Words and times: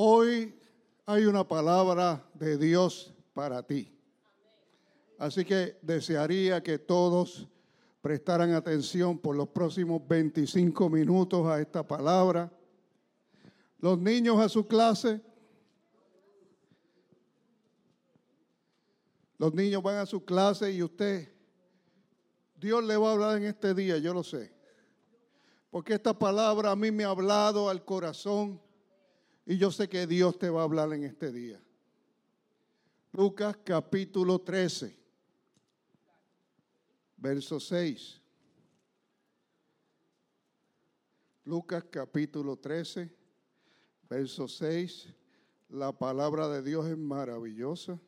Hoy 0.00 0.54
hay 1.06 1.24
una 1.24 1.42
palabra 1.42 2.24
de 2.34 2.56
Dios 2.56 3.12
para 3.34 3.64
ti. 3.64 3.92
Así 5.18 5.44
que 5.44 5.76
desearía 5.82 6.62
que 6.62 6.78
todos 6.78 7.48
prestaran 8.00 8.52
atención 8.52 9.18
por 9.18 9.34
los 9.34 9.48
próximos 9.48 10.00
25 10.06 10.88
minutos 10.88 11.44
a 11.48 11.60
esta 11.60 11.84
palabra. 11.84 12.48
Los 13.80 13.98
niños 13.98 14.38
a 14.38 14.48
su 14.48 14.68
clase. 14.68 15.20
Los 19.36 19.52
niños 19.52 19.82
van 19.82 19.96
a 19.96 20.06
su 20.06 20.24
clase 20.24 20.70
y 20.70 20.80
usted, 20.80 21.28
Dios 22.54 22.84
le 22.84 22.96
va 22.96 23.08
a 23.08 23.12
hablar 23.14 23.36
en 23.38 23.46
este 23.46 23.74
día, 23.74 23.98
yo 23.98 24.14
lo 24.14 24.22
sé. 24.22 24.54
Porque 25.72 25.94
esta 25.94 26.16
palabra 26.16 26.70
a 26.70 26.76
mí 26.76 26.92
me 26.92 27.02
ha 27.02 27.08
hablado 27.08 27.68
al 27.68 27.84
corazón 27.84 28.60
y 29.48 29.56
yo 29.56 29.70
sé 29.70 29.88
que 29.88 30.06
Dios 30.06 30.38
te 30.38 30.50
va 30.50 30.60
a 30.60 30.64
hablar 30.64 30.92
en 30.92 31.04
este 31.04 31.32
día. 31.32 31.58
Lucas 33.12 33.56
capítulo 33.64 34.42
13, 34.42 34.94
verso 37.16 37.58
6. 37.58 38.20
Lucas 41.44 41.82
capítulo 41.90 42.58
13, 42.58 43.10
verso 44.10 44.46
6. 44.46 45.14
La 45.70 45.92
palabra 45.92 46.46
de 46.48 46.62
Dios 46.62 46.86
es 46.86 46.98
maravillosa. 46.98 47.98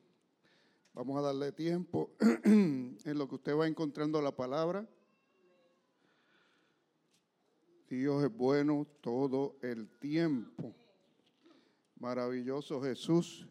Vamos 0.92 1.16
a 1.16 1.22
darle 1.22 1.52
tiempo 1.52 2.14
en 2.44 2.98
lo 3.14 3.26
que 3.26 3.36
usted 3.36 3.56
va 3.56 3.66
encontrando 3.66 4.20
la 4.20 4.36
palabra. 4.36 4.86
Dios 7.88 8.22
es 8.24 8.30
bueno 8.30 8.86
todo 9.00 9.56
el 9.62 9.88
tiempo. 9.88 10.74
Maravilloso 12.00 12.80
Jesús. 12.80 13.46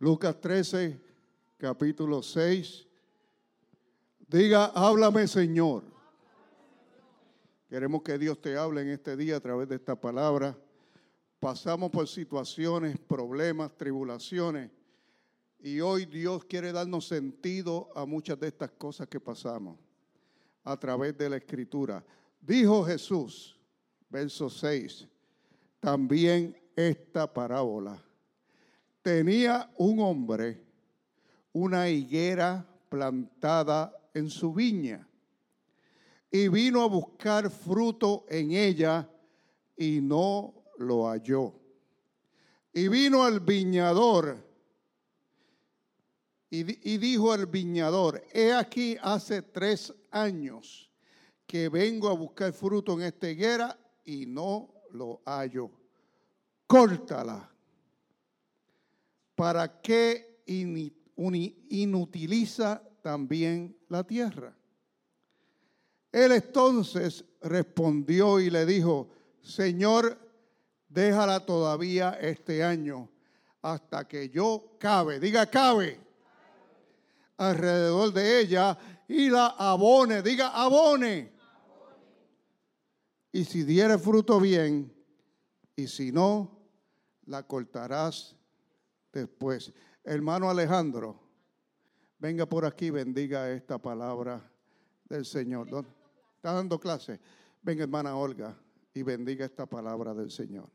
Lucas 0.00 0.40
13, 0.40 1.00
capítulo 1.56 2.20
6. 2.20 2.84
Diga, 4.26 4.66
háblame 4.74 5.28
Señor. 5.28 5.84
Queremos 7.70 8.02
que 8.02 8.18
Dios 8.18 8.40
te 8.40 8.56
hable 8.56 8.82
en 8.82 8.88
este 8.88 9.16
día 9.16 9.36
a 9.36 9.40
través 9.40 9.68
de 9.68 9.76
esta 9.76 9.94
palabra. 9.94 10.58
Pasamos 11.38 11.92
por 11.92 12.08
situaciones, 12.08 12.98
problemas, 12.98 13.76
tribulaciones. 13.78 14.72
Y 15.60 15.80
hoy 15.80 16.06
Dios 16.06 16.44
quiere 16.44 16.72
darnos 16.72 17.06
sentido 17.06 17.88
a 17.94 18.04
muchas 18.04 18.40
de 18.40 18.48
estas 18.48 18.72
cosas 18.72 19.06
que 19.06 19.20
pasamos 19.20 19.78
a 20.64 20.76
través 20.76 21.16
de 21.16 21.30
la 21.30 21.36
escritura. 21.36 22.04
Dijo 22.46 22.84
Jesús, 22.84 23.58
verso 24.10 24.50
6, 24.50 25.08
también 25.80 26.54
esta 26.76 27.32
parábola. 27.32 28.02
Tenía 29.00 29.70
un 29.78 30.00
hombre 30.00 30.62
una 31.54 31.88
higuera 31.88 32.66
plantada 32.88 33.96
en 34.12 34.28
su 34.28 34.52
viña 34.52 35.08
y 36.30 36.48
vino 36.48 36.82
a 36.82 36.86
buscar 36.86 37.48
fruto 37.48 38.26
en 38.28 38.52
ella 38.52 39.08
y 39.76 40.00
no 40.00 40.52
lo 40.78 41.08
halló. 41.08 41.54
Y 42.72 42.88
vino 42.88 43.22
al 43.22 43.40
viñador 43.40 44.36
y, 46.50 46.62
dijo 46.98 47.32
al 47.32 47.46
viñador, 47.46 48.22
he 48.32 48.52
aquí 48.52 48.96
hace 49.00 49.42
tres 49.42 49.92
años 50.10 50.90
que 51.54 51.68
vengo 51.68 52.08
a 52.08 52.14
buscar 52.14 52.52
fruto 52.52 52.94
en 52.94 53.02
esta 53.02 53.30
higuera 53.30 53.78
y 54.04 54.26
no 54.26 54.74
lo 54.90 55.22
hallo. 55.24 55.70
Córtala. 56.66 57.48
¿Para 59.36 59.80
qué 59.80 60.42
inutiliza 61.68 62.82
también 63.00 63.78
la 63.88 64.02
tierra? 64.02 64.52
Él 66.10 66.32
entonces 66.32 67.24
respondió 67.40 68.40
y 68.40 68.50
le 68.50 68.66
dijo, 68.66 69.10
Señor, 69.40 70.18
déjala 70.88 71.46
todavía 71.46 72.18
este 72.20 72.64
año 72.64 73.08
hasta 73.62 74.08
que 74.08 74.28
yo 74.28 74.74
cabe, 74.80 75.20
diga 75.20 75.46
cabe, 75.46 76.00
alrededor 77.36 78.12
de 78.12 78.40
ella 78.40 78.76
y 79.06 79.30
la 79.30 79.54
abone, 79.56 80.20
diga 80.20 80.48
abone. 80.48 81.33
Y 83.34 83.44
si 83.46 83.64
diere 83.64 83.98
fruto 83.98 84.38
bien, 84.38 84.94
y 85.74 85.88
si 85.88 86.12
no, 86.12 86.56
la 87.26 87.44
cortarás 87.44 88.36
después. 89.12 89.72
Hermano 90.04 90.48
Alejandro, 90.48 91.18
venga 92.20 92.46
por 92.46 92.64
aquí, 92.64 92.90
bendiga 92.90 93.50
esta 93.50 93.76
palabra 93.76 94.48
del 95.08 95.24
Señor. 95.24 95.66
¿Está 96.36 96.52
dando 96.52 96.78
clase? 96.78 97.18
Venga, 97.60 97.82
hermana 97.82 98.14
Olga, 98.14 98.56
y 98.94 99.02
bendiga 99.02 99.44
esta 99.44 99.66
palabra 99.66 100.14
del 100.14 100.30
Señor. 100.30 100.70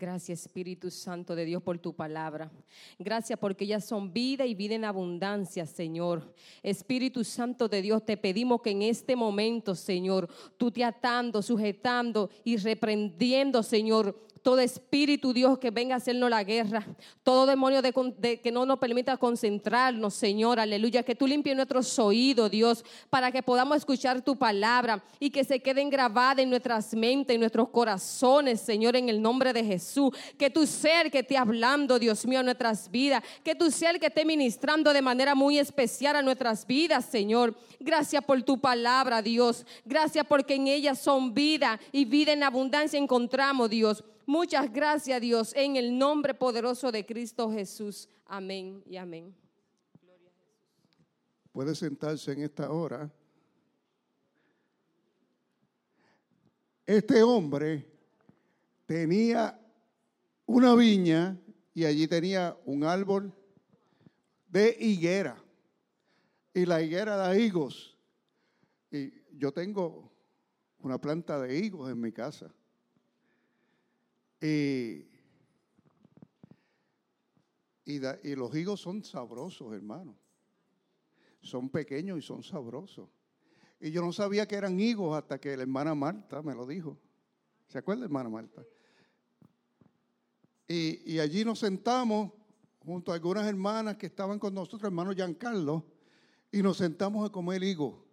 Gracias 0.00 0.46
Espíritu 0.46 0.90
Santo 0.90 1.36
de 1.36 1.44
Dios 1.44 1.62
por 1.62 1.78
tu 1.78 1.92
palabra. 1.92 2.50
Gracias 2.98 3.38
porque 3.38 3.64
ellas 3.64 3.84
son 3.84 4.14
vida 4.14 4.46
y 4.46 4.54
vida 4.54 4.74
en 4.74 4.86
abundancia, 4.86 5.66
Señor. 5.66 6.34
Espíritu 6.62 7.22
Santo 7.22 7.68
de 7.68 7.82
Dios, 7.82 8.06
te 8.06 8.16
pedimos 8.16 8.62
que 8.62 8.70
en 8.70 8.80
este 8.80 9.14
momento, 9.14 9.74
Señor, 9.74 10.26
tú 10.56 10.70
te 10.70 10.84
atando, 10.84 11.42
sujetando 11.42 12.30
y 12.44 12.56
reprendiendo, 12.56 13.62
Señor, 13.62 14.18
todo 14.42 14.60
espíritu, 14.60 15.32
Dios, 15.32 15.58
que 15.58 15.70
venga 15.70 15.94
a 15.94 15.98
hacernos 15.98 16.30
la 16.30 16.44
guerra, 16.44 16.86
todo 17.22 17.46
demonio 17.46 17.82
de, 17.82 18.40
que 18.40 18.52
no 18.52 18.64
nos 18.66 18.78
permita 18.78 19.16
concentrarnos, 19.16 20.14
Señor, 20.14 20.58
aleluya, 20.58 21.02
que 21.02 21.14
tú 21.14 21.26
limpies 21.26 21.56
nuestros 21.56 21.98
oídos, 21.98 22.50
Dios, 22.50 22.84
para 23.10 23.30
que 23.30 23.42
podamos 23.42 23.76
escuchar 23.76 24.22
tu 24.22 24.36
palabra 24.36 25.02
y 25.18 25.30
que 25.30 25.44
se 25.44 25.60
queden 25.60 25.90
grabadas 25.90 26.42
en 26.42 26.50
nuestras 26.50 26.94
mentes, 26.94 27.34
en 27.34 27.40
nuestros 27.40 27.68
corazones, 27.68 28.60
Señor, 28.60 28.96
en 28.96 29.08
el 29.08 29.20
nombre 29.20 29.52
de 29.52 29.64
Jesús. 29.64 30.10
Que 30.38 30.50
tu 30.50 30.66
ser 30.66 31.10
que 31.10 31.20
esté 31.20 31.36
hablando, 31.36 31.98
Dios 31.98 32.26
mío, 32.26 32.40
a 32.40 32.42
nuestras 32.42 32.90
vidas, 32.90 33.22
que 33.44 33.54
tu 33.54 33.70
ser 33.70 34.00
que 34.00 34.06
esté 34.06 34.24
ministrando 34.24 34.92
de 34.92 35.02
manera 35.02 35.34
muy 35.34 35.58
especial 35.58 36.16
a 36.16 36.22
nuestras 36.22 36.66
vidas, 36.66 37.04
Señor. 37.04 37.54
Gracias 37.78 38.24
por 38.24 38.42
tu 38.42 38.60
palabra, 38.60 39.22
Dios. 39.22 39.66
Gracias 39.84 40.24
porque 40.26 40.54
en 40.54 40.68
ella 40.68 40.94
son 40.94 41.34
vida 41.34 41.80
y 41.92 42.04
vida 42.04 42.32
en 42.32 42.42
abundancia 42.42 42.98
encontramos, 42.98 43.70
Dios. 43.70 44.04
Muchas 44.30 44.72
gracias, 44.72 45.20
Dios, 45.20 45.52
en 45.56 45.74
el 45.74 45.98
nombre 45.98 46.34
poderoso 46.34 46.92
de 46.92 47.04
Cristo 47.04 47.50
Jesús. 47.50 48.08
Amén 48.26 48.80
y 48.86 48.96
amén. 48.96 49.34
Puede 51.50 51.74
sentarse 51.74 52.30
en 52.30 52.42
esta 52.42 52.70
hora. 52.70 53.12
Este 56.86 57.24
hombre 57.24 57.84
tenía 58.86 59.60
una 60.46 60.76
viña 60.76 61.36
y 61.74 61.84
allí 61.84 62.06
tenía 62.06 62.56
un 62.66 62.84
árbol 62.84 63.34
de 64.46 64.76
higuera. 64.78 65.42
Y 66.54 66.66
la 66.66 66.80
higuera 66.80 67.16
da 67.16 67.36
higos. 67.36 67.98
Y 68.92 69.12
yo 69.32 69.50
tengo 69.50 70.08
una 70.78 71.00
planta 71.00 71.40
de 71.40 71.58
higos 71.58 71.90
en 71.90 72.00
mi 72.00 72.12
casa. 72.12 72.54
Y, 74.40 75.06
y, 77.84 78.34
los 78.36 78.54
higos 78.54 78.80
son 78.80 79.04
sabrosos, 79.04 79.72
hermano. 79.72 80.16
Son 81.42 81.68
pequeños 81.68 82.18
y 82.18 82.22
son 82.22 82.42
sabrosos. 82.42 83.08
Y 83.80 83.90
yo 83.90 84.02
no 84.02 84.12
sabía 84.12 84.46
que 84.46 84.56
eran 84.56 84.78
higos 84.78 85.16
hasta 85.16 85.40
que 85.40 85.56
la 85.56 85.62
hermana 85.62 85.94
Marta 85.94 86.42
me 86.42 86.54
lo 86.54 86.66
dijo. 86.66 86.98
¿Se 87.68 87.78
acuerda, 87.78 88.04
hermana 88.04 88.28
Marta? 88.28 88.64
Y, 90.68 91.18
allí 91.18 91.44
nos 91.44 91.58
sentamos 91.58 92.32
junto 92.84 93.10
a 93.10 93.14
algunas 93.14 93.46
hermanas 93.46 93.96
que 93.96 94.06
estaban 94.06 94.38
con 94.38 94.54
nosotros, 94.54 94.84
hermano 94.84 95.12
Giancarlo, 95.12 95.84
y 96.52 96.62
nos 96.62 96.76
sentamos 96.76 97.28
a 97.28 97.32
comer 97.32 97.62
higo. 97.62 98.06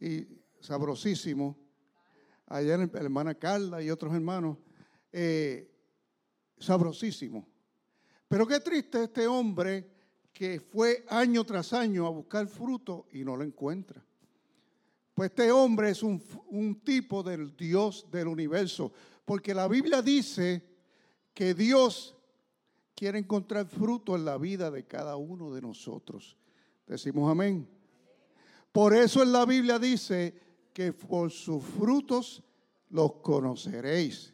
Y 0.00 0.26
sabrosísimo. 0.60 1.56
Allá 2.46 2.76
la 2.76 2.84
hermana 3.00 3.34
Carla 3.34 3.82
y 3.82 3.90
otros 3.90 4.14
hermanos. 4.14 4.58
Eh, 5.12 5.70
sabrosísimo. 6.58 7.46
Pero 8.28 8.46
qué 8.46 8.60
triste 8.60 9.04
este 9.04 9.26
hombre 9.26 9.90
que 10.32 10.58
fue 10.58 11.04
año 11.08 11.44
tras 11.44 11.72
año 11.72 12.06
a 12.06 12.10
buscar 12.10 12.46
fruto 12.46 13.06
y 13.12 13.24
no 13.24 13.36
lo 13.36 13.44
encuentra. 13.44 14.02
Pues 15.14 15.30
este 15.30 15.52
hombre 15.52 15.90
es 15.90 16.02
un, 16.02 16.22
un 16.48 16.80
tipo 16.80 17.22
del 17.22 17.54
Dios 17.54 18.06
del 18.10 18.28
universo, 18.28 18.92
porque 19.26 19.52
la 19.52 19.68
Biblia 19.68 20.00
dice 20.00 20.62
que 21.34 21.52
Dios 21.52 22.16
quiere 22.94 23.18
encontrar 23.18 23.66
fruto 23.66 24.16
en 24.16 24.24
la 24.24 24.38
vida 24.38 24.70
de 24.70 24.86
cada 24.86 25.16
uno 25.16 25.52
de 25.52 25.60
nosotros. 25.60 26.38
Decimos 26.86 27.30
amén. 27.30 27.68
Por 28.70 28.94
eso 28.94 29.22
en 29.22 29.32
la 29.32 29.44
Biblia 29.44 29.78
dice 29.78 30.34
que 30.72 30.94
por 30.94 31.30
sus 31.30 31.62
frutos 31.62 32.42
los 32.88 33.14
conoceréis. 33.16 34.32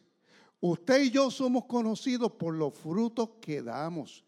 Usted 0.61 1.03
y 1.03 1.11
yo 1.11 1.31
somos 1.31 1.65
conocidos 1.65 2.33
por 2.33 2.53
los 2.53 2.73
frutos 2.73 3.29
que 3.41 3.61
damos, 3.61 4.25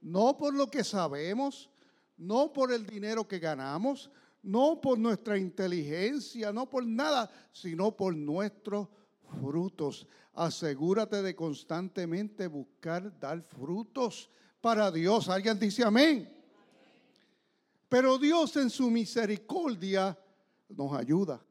no 0.00 0.36
por 0.36 0.54
lo 0.54 0.68
que 0.68 0.82
sabemos, 0.82 1.68
no 2.16 2.52
por 2.52 2.72
el 2.72 2.86
dinero 2.86 3.28
que 3.28 3.38
ganamos, 3.38 4.10
no 4.42 4.80
por 4.80 4.98
nuestra 4.98 5.36
inteligencia, 5.36 6.52
no 6.52 6.70
por 6.70 6.86
nada, 6.86 7.30
sino 7.52 7.94
por 7.94 8.16
nuestros 8.16 8.88
frutos. 9.40 10.06
Asegúrate 10.32 11.20
de 11.20 11.34
constantemente 11.34 12.46
buscar 12.46 13.18
dar 13.18 13.42
frutos 13.42 14.30
para 14.60 14.90
Dios. 14.90 15.28
Alguien 15.28 15.58
dice 15.58 15.84
amén. 15.84 16.32
Pero 17.88 18.18
Dios 18.18 18.56
en 18.56 18.70
su 18.70 18.90
misericordia 18.90 20.18
nos 20.68 20.92
ayuda. 20.92 21.44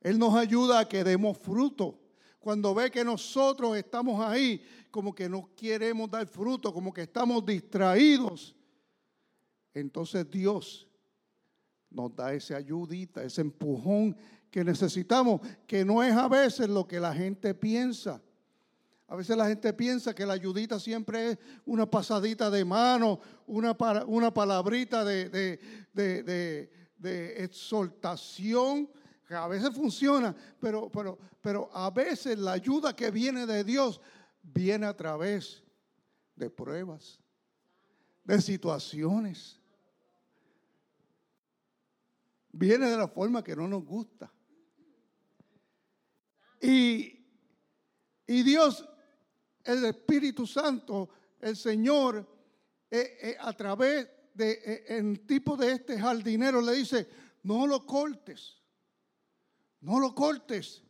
Él 0.00 0.18
nos 0.18 0.34
ayuda 0.34 0.80
a 0.80 0.88
que 0.88 1.02
demos 1.02 1.38
fruto. 1.38 2.03
Cuando 2.44 2.74
ve 2.74 2.90
que 2.90 3.02
nosotros 3.02 3.74
estamos 3.74 4.20
ahí, 4.22 4.62
como 4.90 5.14
que 5.14 5.30
no 5.30 5.48
queremos 5.56 6.10
dar 6.10 6.26
fruto, 6.26 6.74
como 6.74 6.92
que 6.92 7.00
estamos 7.00 7.42
distraídos, 7.46 8.54
entonces 9.72 10.30
Dios 10.30 10.86
nos 11.88 12.14
da 12.14 12.34
esa 12.34 12.58
ayudita, 12.58 13.24
ese 13.24 13.40
empujón 13.40 14.14
que 14.50 14.62
necesitamos, 14.62 15.40
que 15.66 15.86
no 15.86 16.02
es 16.02 16.12
a 16.12 16.28
veces 16.28 16.68
lo 16.68 16.86
que 16.86 17.00
la 17.00 17.14
gente 17.14 17.54
piensa. 17.54 18.20
A 19.06 19.16
veces 19.16 19.38
la 19.38 19.48
gente 19.48 19.72
piensa 19.72 20.14
que 20.14 20.26
la 20.26 20.34
ayudita 20.34 20.78
siempre 20.78 21.30
es 21.30 21.38
una 21.64 21.90
pasadita 21.90 22.50
de 22.50 22.62
mano, 22.62 23.20
una, 23.46 23.74
una 24.06 24.34
palabrita 24.34 25.02
de, 25.02 25.30
de, 25.30 26.70
de 26.98 27.42
exhortación 27.42 28.90
a 29.30 29.48
veces 29.48 29.74
funciona, 29.74 30.34
pero, 30.60 30.90
pero, 30.90 31.18
pero 31.40 31.70
a 31.72 31.90
veces 31.90 32.38
la 32.38 32.52
ayuda 32.52 32.94
que 32.94 33.10
viene 33.10 33.46
de 33.46 33.64
Dios 33.64 34.00
viene 34.42 34.86
a 34.86 34.96
través 34.96 35.62
de 36.36 36.50
pruebas, 36.50 37.18
de 38.24 38.40
situaciones. 38.40 39.58
Viene 42.52 42.90
de 42.90 42.96
la 42.96 43.08
forma 43.08 43.42
que 43.42 43.56
no 43.56 43.66
nos 43.66 43.84
gusta. 43.84 44.30
Y, 46.60 47.26
y 48.26 48.42
Dios, 48.42 48.86
el 49.64 49.84
Espíritu 49.86 50.46
Santo, 50.46 51.08
el 51.40 51.56
Señor, 51.56 52.26
eh, 52.90 53.18
eh, 53.20 53.36
a 53.40 53.52
través 53.54 54.08
de 54.34 54.52
eh, 54.52 54.84
el 54.88 55.26
tipo 55.26 55.56
de 55.56 55.72
este 55.72 55.98
jardinero 55.98 56.60
le 56.60 56.72
dice, 56.74 57.08
no 57.42 57.66
lo 57.66 57.84
cortes 57.84 58.63
no 59.84 60.00
lo 60.00 60.14
cortes. 60.14 60.82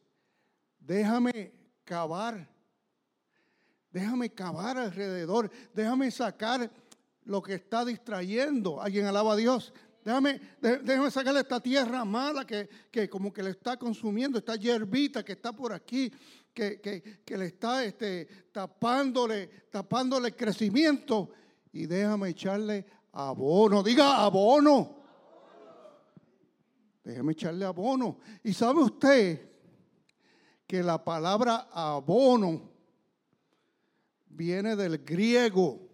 Déjame 0.79 1.52
cavar. 1.85 2.49
Déjame 3.91 4.31
cavar 4.31 4.79
alrededor. 4.79 5.50
Déjame 5.75 6.11
sacar 6.12 6.70
lo 7.25 7.43
que 7.43 7.55
está 7.55 7.85
distrayendo. 7.85 8.81
Alguien 8.81 9.06
alaba 9.06 9.32
a 9.32 9.37
Dios. 9.37 9.73
Déjame, 10.05 10.41
déjame 10.61 11.11
sacarle 11.11 11.41
esta 11.41 11.61
tierra 11.61 12.05
mala 12.05 12.46
que, 12.46 12.69
que, 12.91 13.08
como 13.08 13.32
que 13.32 13.43
le 13.43 13.50
está 13.50 13.76
consumiendo, 13.76 14.38
esta 14.38 14.55
hierbita 14.55 15.25
que 15.25 15.32
está 15.32 15.52
por 15.52 15.73
aquí, 15.73 16.12
que, 16.52 16.81
que, 16.81 17.37
le 17.37 17.47
está 17.47 17.85
este, 17.85 18.29
tapándole, 18.52 19.49
tapándole 19.73 20.29
el 20.29 20.37
crecimiento. 20.37 21.31
Y 21.73 21.87
déjame 21.87 22.29
echarle 22.29 22.87
abono. 23.12 23.82
Diga 23.82 24.23
abono. 24.23 25.03
Déjeme 27.04 27.32
echarle 27.32 27.66
abono. 27.66 28.18
Y 28.42 28.54
sabe 28.54 28.82
usted 28.82 29.50
que 30.66 30.82
la 30.82 31.04
palabra 31.04 31.68
abono 31.70 32.72
viene 34.26 34.74
del 34.74 35.04
griego. 35.04 35.86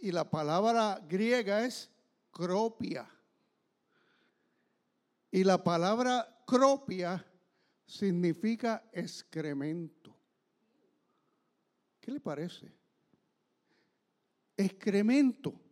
Y 0.00 0.12
la 0.12 0.30
palabra 0.30 1.04
griega 1.08 1.64
es 1.64 1.90
cropia. 2.30 3.08
Y 5.30 5.44
la 5.44 5.62
palabra 5.62 6.42
cropia 6.46 7.24
significa 7.84 8.88
excremento. 8.92 10.16
¿Qué 12.00 12.12
le 12.12 12.20
parece? 12.20 12.72
Excremento. 14.56 15.71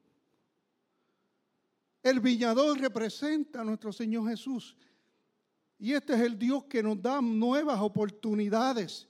El 2.02 2.20
viñador 2.20 2.78
representa 2.80 3.60
a 3.60 3.64
nuestro 3.64 3.92
Señor 3.92 4.28
Jesús. 4.28 4.76
Y 5.78 5.92
este 5.92 6.14
es 6.14 6.20
el 6.20 6.38
Dios 6.38 6.64
que 6.64 6.82
nos 6.82 7.00
da 7.00 7.20
nuevas 7.20 7.80
oportunidades, 7.80 9.08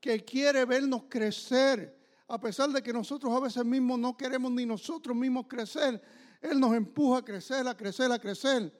que 0.00 0.24
quiere 0.24 0.64
vernos 0.64 1.04
crecer. 1.08 2.00
A 2.26 2.40
pesar 2.40 2.70
de 2.70 2.82
que 2.82 2.92
nosotros 2.92 3.32
a 3.32 3.40
veces 3.40 3.64
mismos 3.64 3.98
no 3.98 4.16
queremos 4.16 4.50
ni 4.50 4.66
nosotros 4.66 5.16
mismos 5.16 5.46
crecer, 5.48 6.00
Él 6.40 6.58
nos 6.58 6.74
empuja 6.74 7.18
a 7.18 7.24
crecer, 7.24 7.66
a 7.66 7.76
crecer, 7.76 8.10
a 8.10 8.18
crecer. 8.18 8.72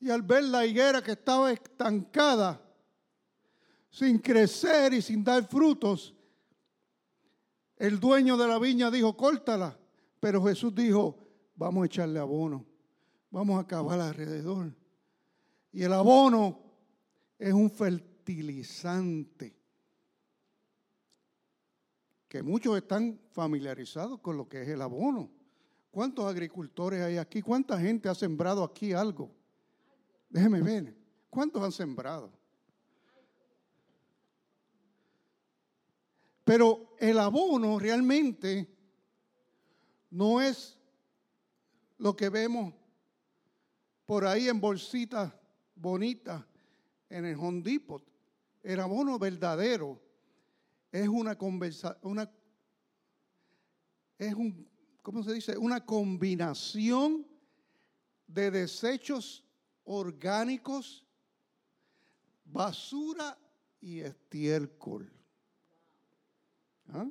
Y 0.00 0.10
al 0.10 0.22
ver 0.22 0.44
la 0.44 0.64
higuera 0.64 1.02
que 1.02 1.12
estaba 1.12 1.52
estancada, 1.52 2.60
sin 3.90 4.18
crecer 4.18 4.94
y 4.94 5.02
sin 5.02 5.22
dar 5.22 5.46
frutos, 5.46 6.14
el 7.76 8.00
dueño 8.00 8.36
de 8.36 8.48
la 8.48 8.58
viña 8.58 8.90
dijo, 8.90 9.16
córtala. 9.16 9.78
Pero 10.18 10.42
Jesús 10.44 10.74
dijo, 10.74 11.18
vamos 11.56 11.82
a 11.82 11.86
echarle 11.86 12.18
abono 12.18 12.71
vamos 13.32 13.58
a 13.58 13.66
cavar 13.66 13.98
alrededor. 13.98 14.72
Y 15.72 15.82
el 15.82 15.92
abono 15.94 16.60
es 17.38 17.52
un 17.52 17.70
fertilizante 17.70 19.56
que 22.28 22.42
muchos 22.42 22.76
están 22.76 23.18
familiarizados 23.32 24.20
con 24.20 24.36
lo 24.36 24.48
que 24.48 24.62
es 24.62 24.68
el 24.68 24.80
abono. 24.80 25.30
¿Cuántos 25.90 26.24
agricultores 26.26 27.02
hay 27.02 27.16
aquí? 27.16 27.42
¿Cuánta 27.42 27.78
gente 27.78 28.08
ha 28.08 28.14
sembrado 28.14 28.62
aquí 28.62 28.92
algo? 28.92 29.30
Déjeme 30.30 30.62
ver. 30.62 30.96
¿Cuántos 31.28 31.62
han 31.62 31.72
sembrado? 31.72 32.32
Pero 36.44 36.94
el 36.98 37.18
abono 37.18 37.78
realmente 37.78 38.68
no 40.10 40.40
es 40.40 40.78
lo 41.98 42.16
que 42.16 42.28
vemos 42.28 42.74
por 44.12 44.26
ahí 44.26 44.46
en 44.46 44.60
bolsitas 44.60 45.32
bonitas 45.74 46.44
en 47.08 47.24
el 47.24 47.34
Home 47.34 47.62
Depot. 47.62 48.06
El 48.62 48.78
verdadero 49.18 50.02
es 50.90 51.08
una 51.08 51.34
conversación, 51.34 52.28
es 54.18 54.34
un, 54.34 54.68
¿cómo 55.00 55.22
se 55.22 55.32
dice? 55.32 55.56
Una 55.56 55.86
combinación 55.86 57.26
de 58.26 58.50
desechos 58.50 59.42
orgánicos, 59.82 61.06
basura 62.44 63.38
y 63.80 64.00
estiércol. 64.00 65.10
¿Ah? 66.88 67.08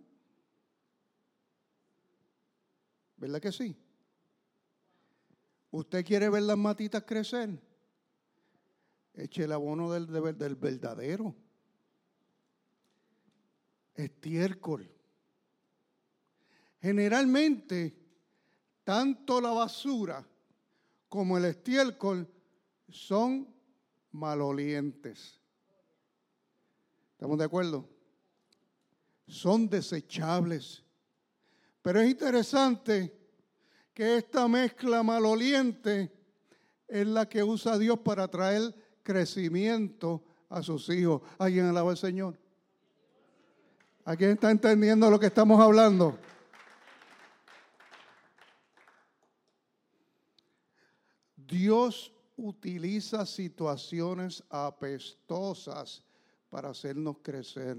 ¿Verdad 3.17 3.41
que 3.41 3.51
sí? 3.51 3.75
¿Usted 5.71 6.05
quiere 6.05 6.29
ver 6.29 6.43
las 6.43 6.57
matitas 6.57 7.03
crecer? 7.03 7.49
Eche 9.13 9.45
el 9.45 9.53
abono 9.53 9.91
del, 9.91 10.07
del 10.37 10.55
verdadero. 10.55 11.33
Estiércol. 13.95 14.89
Generalmente, 16.81 17.95
tanto 18.83 19.39
la 19.39 19.51
basura 19.51 20.27
como 21.07 21.37
el 21.37 21.45
estiércol 21.45 22.27
son 22.89 23.47
malolientes. 24.11 25.39
¿Estamos 27.13 27.37
de 27.37 27.45
acuerdo? 27.45 27.87
Son 29.27 29.69
desechables. 29.69 30.83
Pero 31.81 32.01
es 32.01 32.09
interesante 32.09 33.20
que 34.01 34.17
esta 34.17 34.47
mezcla 34.47 35.03
maloliente 35.03 36.11
es 36.87 37.05
la 37.05 37.29
que 37.29 37.43
usa 37.43 37.77
Dios 37.77 37.99
para 37.99 38.27
traer 38.27 38.73
crecimiento 39.03 40.23
a 40.49 40.63
sus 40.63 40.89
hijos. 40.89 41.21
¿Alguien 41.37 41.67
alaba 41.67 41.91
al 41.91 41.97
Señor? 41.97 42.35
¿A 44.03 44.15
quién 44.15 44.31
está 44.31 44.49
entendiendo 44.49 45.07
lo 45.07 45.19
que 45.19 45.27
estamos 45.27 45.61
hablando? 45.61 46.17
Dios 51.35 52.11
utiliza 52.37 53.23
situaciones 53.27 54.43
apestosas 54.49 56.03
para 56.49 56.69
hacernos 56.69 57.17
crecer. 57.21 57.77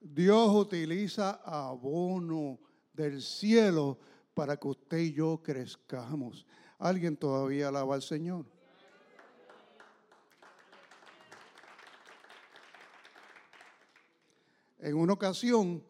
Dios 0.00 0.48
utiliza 0.54 1.32
abono 1.44 2.63
del 2.94 3.20
cielo 3.20 3.98
para 4.32 4.56
que 4.56 4.68
usted 4.68 4.98
y 4.98 5.12
yo 5.12 5.40
crezcamos. 5.42 6.46
¿Alguien 6.78 7.16
todavía 7.16 7.68
alaba 7.68 7.94
al 7.94 8.02
Señor? 8.02 8.46
En 14.78 14.96
una 14.96 15.14
ocasión 15.14 15.82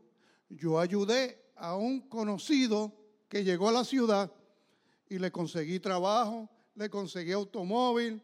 yo 0.49 0.79
ayudé 0.79 1.51
a 1.57 1.77
un 1.77 2.01
conocido 2.09 2.93
que 3.29 3.43
llegó 3.43 3.69
a 3.69 3.73
la 3.73 3.85
ciudad 3.85 4.33
y 5.09 5.19
le 5.19 5.33
conseguí 5.33 5.81
trabajo, 5.81 6.49
le 6.75 6.89
conseguí 6.89 7.33
automóvil, 7.33 8.23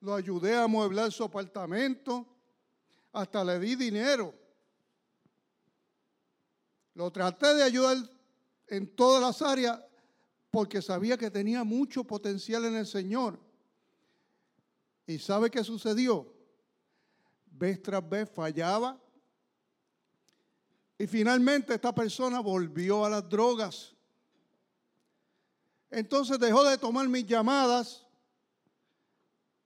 lo 0.00 0.14
ayudé 0.14 0.54
a 0.54 0.64
amueblar 0.64 1.12
su 1.12 1.24
apartamento, 1.24 2.26
hasta 3.12 3.44
le 3.44 3.58
di 3.58 3.76
dinero. 3.76 4.34
Lo 6.94 7.10
traté 7.10 7.54
de 7.54 7.62
ayudar 7.62 7.96
en 8.68 8.94
todas 8.94 9.22
las 9.22 9.42
áreas 9.42 9.80
porque 10.50 10.82
sabía 10.82 11.16
que 11.16 11.30
tenía 11.30 11.64
mucho 11.64 12.04
potencial 12.04 12.64
en 12.66 12.76
el 12.76 12.86
Señor. 12.86 13.38
¿Y 15.06 15.18
sabe 15.18 15.50
qué 15.50 15.64
sucedió? 15.64 16.32
Vez 17.46 17.82
tras 17.82 18.06
vez 18.08 18.30
fallaba. 18.30 19.00
Y 20.98 21.06
finalmente 21.06 21.74
esta 21.74 21.94
persona 21.94 22.40
volvió 22.40 23.04
a 23.04 23.10
las 23.10 23.28
drogas. 23.28 23.94
Entonces 25.90 26.38
dejó 26.38 26.64
de 26.64 26.78
tomar 26.78 27.08
mis 27.08 27.26
llamadas 27.26 28.06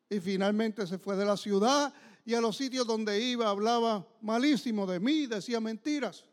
y 0.09 0.21
finalmente 0.21 0.87
se 0.87 0.99
fue 0.99 1.17
de 1.17 1.25
la 1.25 1.37
ciudad 1.37 1.93
y 2.25 2.35
a 2.35 2.41
los 2.41 2.57
sitios 2.57 2.87
donde 2.87 3.21
iba 3.21 3.49
hablaba 3.49 4.07
malísimo 4.21 4.87
de 4.87 4.99
mí, 4.99 5.27
decía 5.27 5.61
mentiras. 5.61 6.25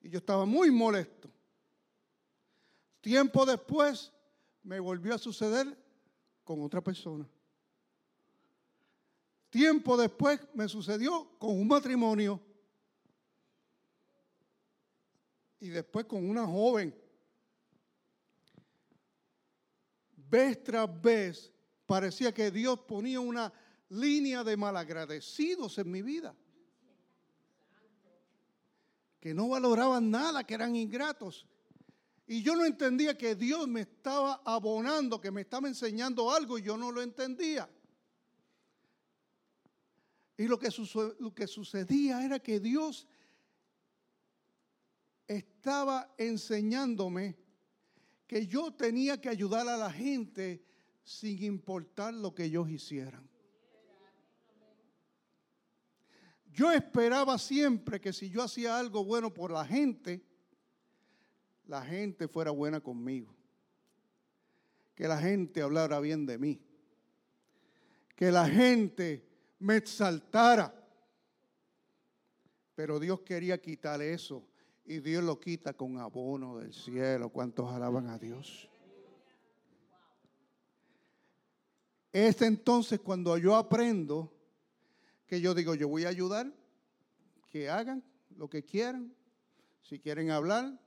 Y 0.00 0.08
yo 0.08 0.18
estaba 0.18 0.44
muy 0.44 0.70
molesto. 0.70 1.30
Tiempo 3.00 3.46
después 3.46 4.12
me 4.62 4.80
volvió 4.80 5.14
a 5.14 5.18
suceder 5.18 5.76
con 6.44 6.62
otra 6.62 6.80
persona. 6.80 7.28
Tiempo 9.50 9.96
después 9.96 10.40
me 10.54 10.68
sucedió 10.68 11.30
con 11.38 11.50
un 11.50 11.66
matrimonio. 11.66 12.40
Y 15.60 15.68
después 15.68 16.06
con 16.06 16.28
una 16.28 16.46
joven. 16.46 16.94
Vez 20.14 20.62
tras 20.62 21.00
vez 21.00 21.52
parecía 21.86 22.32
que 22.32 22.50
Dios 22.50 22.80
ponía 22.80 23.18
una 23.20 23.52
línea 23.88 24.44
de 24.44 24.56
malagradecidos 24.56 25.78
en 25.78 25.90
mi 25.90 26.02
vida. 26.02 26.36
Que 29.20 29.34
no 29.34 29.48
valoraban 29.48 30.10
nada, 30.10 30.44
que 30.44 30.54
eran 30.54 30.76
ingratos. 30.76 31.46
Y 32.26 32.42
yo 32.42 32.54
no 32.54 32.64
entendía 32.66 33.16
que 33.16 33.34
Dios 33.34 33.66
me 33.66 33.80
estaba 33.80 34.42
abonando, 34.44 35.20
que 35.20 35.30
me 35.30 35.40
estaba 35.40 35.66
enseñando 35.66 36.30
algo 36.30 36.58
y 36.58 36.62
yo 36.62 36.76
no 36.76 36.92
lo 36.92 37.00
entendía. 37.00 37.68
Y 40.36 40.46
lo 40.46 40.58
que, 40.58 40.70
sucedía 41.48 42.24
era 42.24 42.38
que 42.38 42.60
Dios 42.60 43.08
estaba 45.26 46.14
enseñándome 46.16 47.36
que 48.26 48.46
yo 48.46 48.72
tenía 48.72 49.20
que 49.20 49.30
ayudar 49.30 49.68
a 49.68 49.76
la 49.76 49.90
gente 49.90 50.62
sin 51.02 51.42
importar 51.42 52.14
lo 52.14 52.34
que 52.34 52.44
ellos 52.44 52.70
hicieran. 52.70 53.28
Yo 56.58 56.72
esperaba 56.72 57.38
siempre 57.38 58.00
que 58.00 58.12
si 58.12 58.30
yo 58.30 58.42
hacía 58.42 58.76
algo 58.76 59.04
bueno 59.04 59.32
por 59.32 59.52
la 59.52 59.64
gente, 59.64 60.20
la 61.68 61.82
gente 61.82 62.26
fuera 62.26 62.50
buena 62.50 62.80
conmigo. 62.80 63.32
Que 64.96 65.06
la 65.06 65.18
gente 65.18 65.62
hablara 65.62 66.00
bien 66.00 66.26
de 66.26 66.36
mí. 66.36 66.60
Que 68.16 68.32
la 68.32 68.48
gente 68.48 69.24
me 69.60 69.76
exaltara. 69.76 70.74
Pero 72.74 72.98
Dios 72.98 73.20
quería 73.20 73.62
quitar 73.62 74.02
eso. 74.02 74.44
Y 74.84 74.98
Dios 74.98 75.22
lo 75.22 75.38
quita 75.38 75.74
con 75.74 75.96
abono 75.98 76.58
del 76.58 76.74
cielo. 76.74 77.28
¿Cuántos 77.28 77.70
alaban 77.70 78.08
a 78.08 78.18
Dios? 78.18 78.68
Es 82.10 82.42
entonces 82.42 82.98
cuando 82.98 83.38
yo 83.38 83.54
aprendo 83.54 84.37
que 85.28 85.40
yo 85.42 85.54
digo, 85.54 85.74
yo 85.74 85.88
voy 85.88 86.06
a 86.06 86.08
ayudar, 86.08 86.50
que 87.46 87.68
hagan 87.68 88.02
lo 88.36 88.48
que 88.48 88.64
quieran. 88.64 89.14
Si 89.82 90.00
quieren 90.00 90.30
hablar, 90.30 90.80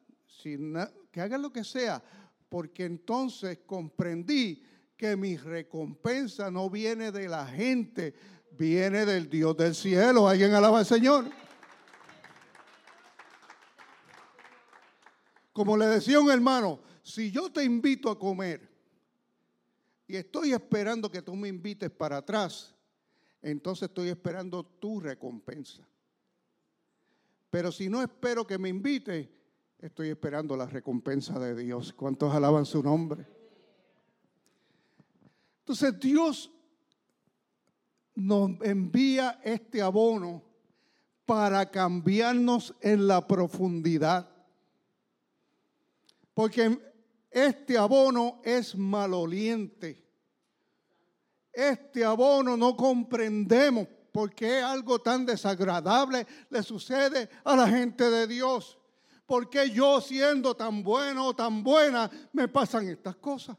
que 1.12 1.22
hagan 1.22 1.42
lo 1.42 1.54
que 1.54 1.64
sea, 1.64 2.04
porque 2.50 2.86
entonces 2.86 3.60
comprendí 3.66 4.64
que 4.98 5.16
mi 5.16 5.38
recompensa 5.38 6.50
no 6.52 6.70
viene 6.70 7.12
de 7.12 7.30
la 7.30 7.46
gente, 7.48 8.16
viene 8.52 9.06
del 9.06 9.30
Dios 9.30 9.56
del 9.58 9.76
cielo. 9.76 10.28
¿Alguien 10.28 10.54
alaba 10.54 10.80
al 10.80 10.86
Señor? 10.86 11.30
Como 15.54 15.78
le 15.78 15.86
decía 15.86 16.20
un 16.20 16.32
hermano, 16.32 16.82
si 17.04 17.32
yo 17.32 17.52
te 17.52 17.64
invito 17.64 18.10
a 18.10 18.18
comer 18.18 18.70
y 20.08 20.16
estoy 20.16 20.54
esperando 20.54 21.12
que 21.12 21.22
tú 21.22 21.36
me 21.36 21.48
invites 21.48 21.92
para 21.92 22.18
atrás, 22.18 22.76
entonces 23.42 23.90
estoy 23.90 24.10
esperando 24.10 24.64
tu 24.64 25.00
recompensa. 25.00 25.88
Pero 27.50 27.72
si 27.72 27.90
no 27.90 28.02
espero 28.02 28.46
que 28.46 28.58
me 28.58 28.70
invite, 28.70 29.30
estoy 29.80 30.10
esperando 30.10 30.56
la 30.56 30.68
recompensa 30.68 31.38
de 31.40 31.56
Dios. 31.56 31.94
¿Cuántos 31.94 32.34
alaban 32.34 32.66
su 32.66 32.82
nombre? 32.82 33.28
Entonces 35.60 36.00
Dios 36.00 36.52
nos 38.16 38.52
envía 38.62 39.42
este 39.44 39.82
abono 39.82 40.44
para 41.26 41.70
cambiarnos 41.70 42.76
en 42.82 43.08
la 43.08 43.28
profundidad. 43.28 44.30
Porque 46.34 46.80
este 47.30 47.78
abono 47.78 48.42
es 48.44 48.76
maloliente. 48.76 50.04
Este 51.52 52.04
abono 52.06 52.56
no 52.56 52.76
comprendemos 52.76 53.88
por 54.12 54.34
qué 54.34 54.62
algo 54.62 55.00
tan 55.00 55.26
desagradable 55.26 56.26
le 56.50 56.64
sucede 56.64 57.30
a 57.44 57.56
la 57.56 57.68
gente 57.68 58.10
de 58.10 58.28
Dios. 58.28 58.78
¿Por 59.26 59.50
qué 59.50 59.70
yo 59.70 60.02
siendo 60.02 60.56
tan 60.56 60.84
bueno 60.84 61.28
o 61.28 61.36
tan 61.36 61.64
buena 61.64 62.10
me 62.34 62.48
pasan 62.48 62.88
estas 62.88 63.16
cosas? 63.16 63.58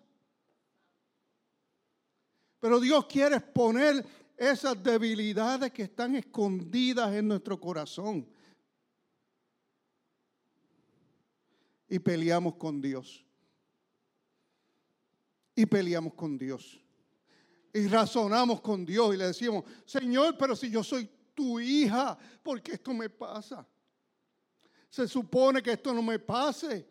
Pero 2.60 2.78
Dios 2.78 3.06
quiere 3.06 3.36
exponer 3.36 4.04
esas 4.36 4.82
debilidades 4.82 5.72
que 5.72 5.84
están 5.84 6.14
escondidas 6.16 7.12
en 7.14 7.28
nuestro 7.28 7.58
corazón. 7.58 8.28
Y 11.88 11.98
peleamos 11.98 12.56
con 12.56 12.80
Dios. 12.80 13.24
Y 15.54 15.66
peleamos 15.66 16.14
con 16.14 16.38
Dios. 16.38 16.81
Y 17.72 17.86
razonamos 17.86 18.60
con 18.60 18.84
Dios 18.84 19.14
y 19.14 19.18
le 19.18 19.26
decimos, 19.28 19.64
Señor, 19.86 20.36
pero 20.36 20.54
si 20.54 20.70
yo 20.70 20.84
soy 20.84 21.08
tu 21.34 21.58
hija, 21.58 22.18
¿por 22.42 22.60
qué 22.60 22.72
esto 22.72 22.92
me 22.92 23.08
pasa? 23.08 23.66
Se 24.90 25.08
supone 25.08 25.62
que 25.62 25.72
esto 25.72 25.94
no 25.94 26.02
me 26.02 26.18
pase. 26.18 26.86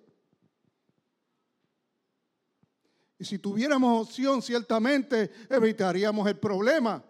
Y 3.19 3.23
si 3.23 3.38
tuviéramos 3.38 4.07
opción, 4.07 4.41
ciertamente 4.41 5.29
evitaríamos 5.47 6.27
el 6.27 6.39
problema. 6.39 7.03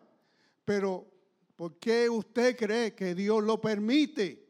Pero, 0.65 1.09
¿por 1.55 1.79
qué 1.79 2.09
usted 2.09 2.57
cree 2.57 2.93
que 2.93 3.15
Dios 3.15 3.41
lo 3.41 3.61
permite? 3.61 4.45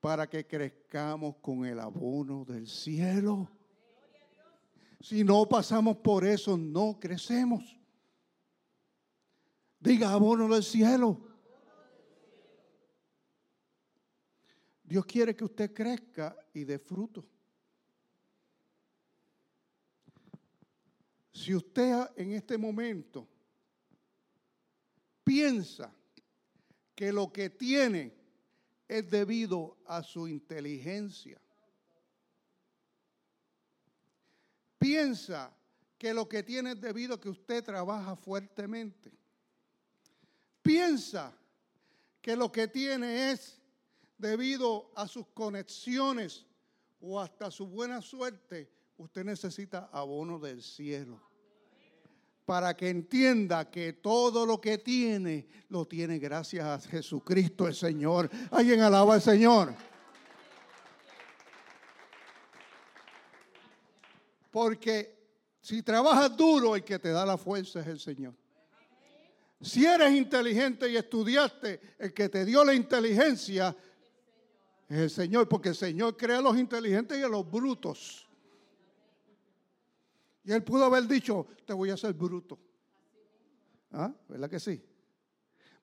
Para 0.00 0.28
que 0.28 0.46
crezcamos 0.46 1.36
con 1.36 1.64
el 1.64 1.80
abono 1.80 2.44
del 2.44 2.68
cielo. 2.68 3.48
Si 5.02 5.24
no 5.24 5.48
pasamos 5.48 5.96
por 5.96 6.24
eso, 6.24 6.56
no 6.56 6.98
crecemos. 7.00 7.76
Diga 9.80 10.12
abono 10.12 10.48
del 10.48 10.62
cielo. 10.62 11.20
Dios 14.84 15.04
quiere 15.04 15.34
que 15.34 15.44
usted 15.44 15.72
crezca 15.72 16.36
y 16.54 16.62
dé 16.62 16.78
fruto. 16.78 17.26
Si 21.32 21.52
usted 21.52 22.08
en 22.14 22.32
este 22.32 22.56
momento 22.56 23.26
piensa 25.24 25.92
que 26.94 27.12
lo 27.12 27.32
que 27.32 27.50
tiene 27.50 28.14
es 28.86 29.10
debido 29.10 29.78
a 29.86 30.04
su 30.04 30.28
inteligencia, 30.28 31.40
piensa 34.82 35.50
que 35.96 36.12
lo 36.12 36.28
que 36.28 36.42
tiene 36.42 36.72
es 36.72 36.80
debido 36.80 37.14
a 37.14 37.20
que 37.20 37.28
usted 37.28 37.62
trabaja 37.62 38.16
fuertemente, 38.16 39.12
piensa 40.60 41.32
que 42.20 42.34
lo 42.34 42.50
que 42.50 42.66
tiene 42.66 43.30
es 43.30 43.60
debido 44.18 44.90
a 44.96 45.06
sus 45.06 45.26
conexiones 45.28 46.44
o 47.00 47.20
hasta 47.20 47.50
su 47.50 47.66
buena 47.66 48.02
suerte, 48.02 48.68
usted 48.96 49.24
necesita 49.24 49.88
abono 49.92 50.38
del 50.38 50.62
cielo. 50.62 51.20
Para 52.44 52.76
que 52.76 52.90
entienda 52.90 53.70
que 53.70 53.92
todo 53.92 54.44
lo 54.44 54.60
que 54.60 54.78
tiene, 54.78 55.46
lo 55.68 55.86
tiene 55.86 56.18
gracias 56.18 56.64
a 56.64 56.88
Jesucristo 56.88 57.68
el 57.68 57.74
Señor. 57.74 58.28
Alguien 58.50 58.80
alaba 58.80 59.14
al 59.14 59.22
Señor. 59.22 59.74
Porque 64.52 65.18
si 65.62 65.82
trabajas 65.82 66.36
duro, 66.36 66.76
el 66.76 66.84
que 66.84 66.98
te 66.98 67.08
da 67.08 67.24
la 67.24 67.38
fuerza 67.38 67.80
es 67.80 67.86
el 67.86 67.98
Señor. 67.98 68.34
Si 69.60 69.86
eres 69.86 70.12
inteligente 70.12 70.90
y 70.90 70.96
estudiaste, 70.96 71.80
el 71.98 72.12
que 72.12 72.28
te 72.28 72.44
dio 72.44 72.62
la 72.62 72.74
inteligencia 72.74 73.74
es 74.88 74.98
el 74.98 75.10
Señor, 75.10 75.48
porque 75.48 75.70
el 75.70 75.74
Señor 75.74 76.16
crea 76.16 76.38
a 76.38 76.42
los 76.42 76.58
inteligentes 76.58 77.18
y 77.18 77.22
a 77.22 77.28
los 77.28 77.50
brutos. 77.50 78.28
Y 80.44 80.52
él 80.52 80.62
pudo 80.62 80.84
haber 80.84 81.06
dicho, 81.06 81.46
te 81.64 81.72
voy 81.72 81.88
a 81.90 81.94
hacer 81.94 82.12
bruto. 82.12 82.58
¿Ah? 83.92 84.12
¿Verdad 84.28 84.50
que 84.50 84.60
sí? 84.60 84.84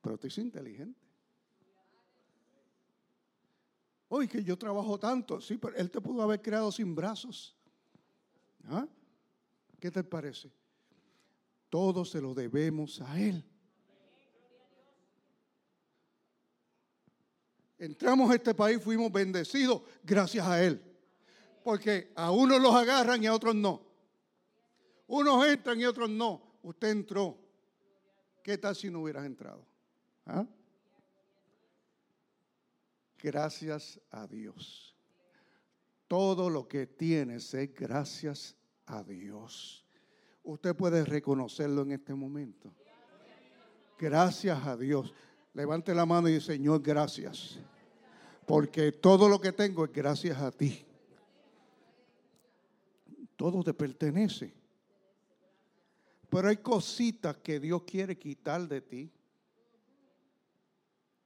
Pero 0.01 0.17
tú 0.17 0.27
eres 0.27 0.37
inteligente. 0.37 0.99
Hoy 4.09 4.27
que 4.27 4.43
yo 4.43 4.57
trabajo 4.57 4.99
tanto, 4.99 5.41
sí, 5.41 5.57
pero 5.57 5.75
él 5.75 5.89
te 5.89 6.01
pudo 6.01 6.21
haber 6.21 6.41
creado 6.41 6.71
sin 6.71 6.93
brazos. 6.93 7.58
¿Ah? 8.65 8.87
¿Qué 9.79 9.89
te 9.91 10.03
parece? 10.03 10.51
Todo 11.69 12.03
se 12.03 12.19
lo 12.19 12.33
debemos 12.33 13.01
a 13.01 13.19
Él. 13.19 13.43
Entramos 17.77 18.29
a 18.29 18.35
este 18.35 18.53
país, 18.53 18.81
fuimos 18.83 19.11
bendecidos 19.11 19.81
gracias 20.03 20.45
a 20.45 20.61
Él. 20.61 20.81
Porque 21.63 22.11
a 22.15 22.31
unos 22.31 22.61
los 22.61 22.75
agarran 22.75 23.23
y 23.23 23.27
a 23.27 23.33
otros 23.33 23.55
no. 23.55 23.81
Unos 25.07 25.47
entran 25.47 25.79
y 25.79 25.85
otros 25.85 26.09
no. 26.09 26.59
Usted 26.61 26.89
entró. 26.89 27.37
¿Qué 28.43 28.57
tal 28.57 28.75
si 28.75 28.89
no 28.89 29.01
hubieras 29.01 29.25
entrado? 29.25 29.65
¿Ah? 30.25 30.45
Gracias 33.21 33.99
a 34.11 34.27
Dios. 34.27 34.88
Todo 36.09 36.49
lo 36.49 36.67
que 36.67 36.87
tienes 36.87 37.53
es 37.53 37.71
gracias 37.71 38.55
a 38.87 39.03
Dios. 39.03 39.85
Usted 40.41 40.75
puede 40.75 41.05
reconocerlo 41.05 41.83
en 41.83 41.91
este 41.91 42.15
momento. 42.15 42.73
Gracias 43.99 44.65
a 44.65 44.75
Dios. 44.75 45.13
Levante 45.53 45.93
la 45.93 46.07
mano 46.07 46.27
y 46.27 46.33
dice, 46.33 46.53
Señor, 46.53 46.81
gracias. 46.81 47.59
Porque 48.47 48.91
todo 48.91 49.29
lo 49.29 49.39
que 49.39 49.51
tengo 49.51 49.85
es 49.85 49.93
gracias 49.93 50.39
a 50.39 50.49
ti. 50.51 50.83
Todo 53.35 53.63
te 53.63 53.75
pertenece. 53.75 54.51
Pero 56.27 56.47
hay 56.47 56.57
cositas 56.57 57.37
que 57.37 57.59
Dios 57.59 57.83
quiere 57.83 58.17
quitar 58.17 58.67
de 58.67 58.81
ti. 58.81 59.11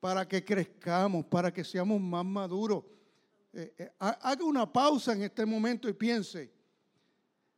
Para 0.02 0.28
que 0.28 0.44
crezcamos, 0.44 1.24
para 1.24 1.54
que 1.54 1.64
seamos 1.64 2.02
más 2.02 2.26
maduros. 2.26 2.84
Eh, 3.56 3.76
eh, 3.78 3.92
haga 4.00 4.44
una 4.44 4.72
pausa 4.72 5.14
en 5.14 5.22
este 5.22 5.46
momento 5.46 5.88
y 5.88 5.94
piense, 5.94 6.52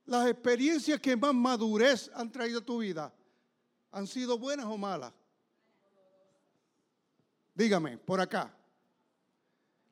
las 0.05 0.27
experiencias 0.27 0.99
que 0.99 1.15
más 1.15 1.33
madurez 1.33 2.11
han 2.13 2.29
traído 2.29 2.59
a 2.59 2.65
tu 2.65 2.79
vida, 2.79 3.13
¿han 3.91 4.05
sido 4.05 4.37
buenas 4.37 4.65
o 4.65 4.77
malas? 4.77 5.13
Dígame, 7.53 7.97
por 7.97 8.19
acá. 8.19 8.53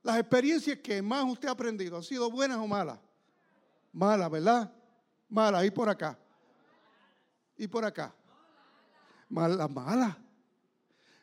Las 0.04 0.20
experiencias 0.20 0.80
que 0.80 1.02
más 1.02 1.24
usted 1.24 1.48
ha 1.48 1.52
aprendido, 1.52 1.96
¿han 1.96 2.04
sido 2.04 2.30
buenas 2.30 2.58
o 2.58 2.68
malas? 2.68 3.00
Malas, 3.94 4.30
¿verdad? 4.30 4.74
Malas, 5.30 5.66
y 5.66 5.72
por 5.72 5.88
acá. 5.88 6.20
Y 7.56 7.66
por 7.70 7.86
acá. 7.86 8.14
Malas, 9.30 9.70
malas. 9.72 10.18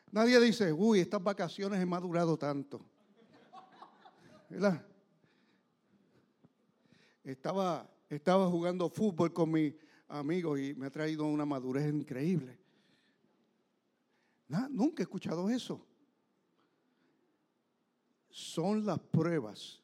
Nadie 0.09 0.39
dice, 0.39 0.73
uy, 0.73 1.01
estas 1.01 1.21
vacaciones 1.21 1.79
he 1.79 1.85
madurado 1.85 2.35
tanto. 2.35 2.83
¿Verdad? 4.51 4.85
Estaba 7.23 7.89
estaba 8.09 8.49
jugando 8.49 8.89
fútbol 8.89 9.31
con 9.31 9.51
mis 9.51 9.73
amigos 10.09 10.59
y 10.59 10.73
me 10.73 10.87
ha 10.87 10.91
traído 10.91 11.23
una 11.25 11.45
madurez 11.45 11.91
increíble. 11.93 12.59
nunca 14.69 15.01
he 15.01 15.03
escuchado 15.05 15.49
eso. 15.49 15.87
Son 18.29 18.85
las 18.85 18.99
pruebas, 18.99 19.81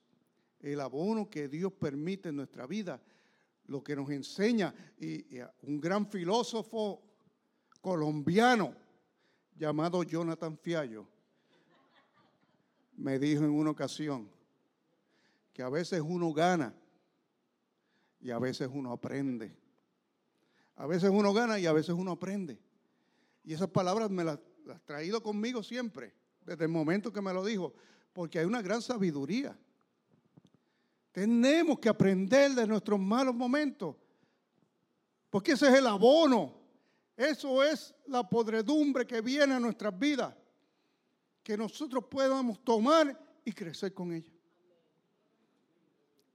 el 0.60 0.82
abono 0.82 1.30
que 1.30 1.48
Dios 1.48 1.72
permite 1.72 2.30
en 2.30 2.36
nuestra 2.36 2.68
vida, 2.68 3.02
lo 3.68 3.82
que 3.82 3.96
nos 3.96 4.10
enseña. 4.10 4.76
Y, 5.00 5.40
un 5.62 5.80
gran 5.80 6.06
filósofo 6.06 7.02
colombiano 7.80 8.76
llamado 9.56 10.04
Jonathan 10.04 10.58
Fiallo 10.58 11.08
me 12.98 13.18
dijo 13.18 13.46
en 13.46 13.52
una 13.52 13.72
ocasión 13.72 14.37
que 15.58 15.64
a 15.64 15.70
veces 15.70 16.04
uno 16.06 16.32
gana 16.34 16.72
y 18.20 18.30
a 18.30 18.38
veces 18.38 18.70
uno 18.72 18.92
aprende. 18.92 19.58
A 20.76 20.86
veces 20.86 21.10
uno 21.10 21.34
gana 21.34 21.58
y 21.58 21.66
a 21.66 21.74
veces 21.74 21.96
uno 21.98 22.12
aprende. 22.12 22.60
Y 23.44 23.56
esas 23.56 23.68
palabras 23.68 24.12
me 24.12 24.24
las, 24.24 24.38
las 24.66 24.80
traído 24.86 25.24
conmigo 25.24 25.64
siempre, 25.64 26.14
desde 26.46 26.66
el 26.66 26.70
momento 26.70 27.12
que 27.12 27.22
me 27.22 27.34
lo 27.34 27.44
dijo, 27.44 27.74
porque 28.14 28.38
hay 28.38 28.46
una 28.46 28.62
gran 28.62 28.84
sabiduría. 28.84 29.58
Tenemos 31.12 31.80
que 31.80 31.90
aprender 31.90 32.52
de 32.52 32.68
nuestros 32.68 33.00
malos 33.00 33.34
momentos, 33.34 33.96
porque 35.32 35.54
ese 35.54 35.70
es 35.70 35.74
el 35.74 35.88
abono, 35.88 36.54
eso 37.16 37.64
es 37.64 37.96
la 38.06 38.30
podredumbre 38.30 39.08
que 39.08 39.22
viene 39.22 39.56
a 39.56 39.60
nuestras 39.60 39.98
vidas, 39.98 40.36
que 41.42 41.58
nosotros 41.58 42.06
podamos 42.06 42.64
tomar 42.64 43.20
y 43.44 43.52
crecer 43.52 43.92
con 43.96 44.14
ella. 44.14 44.37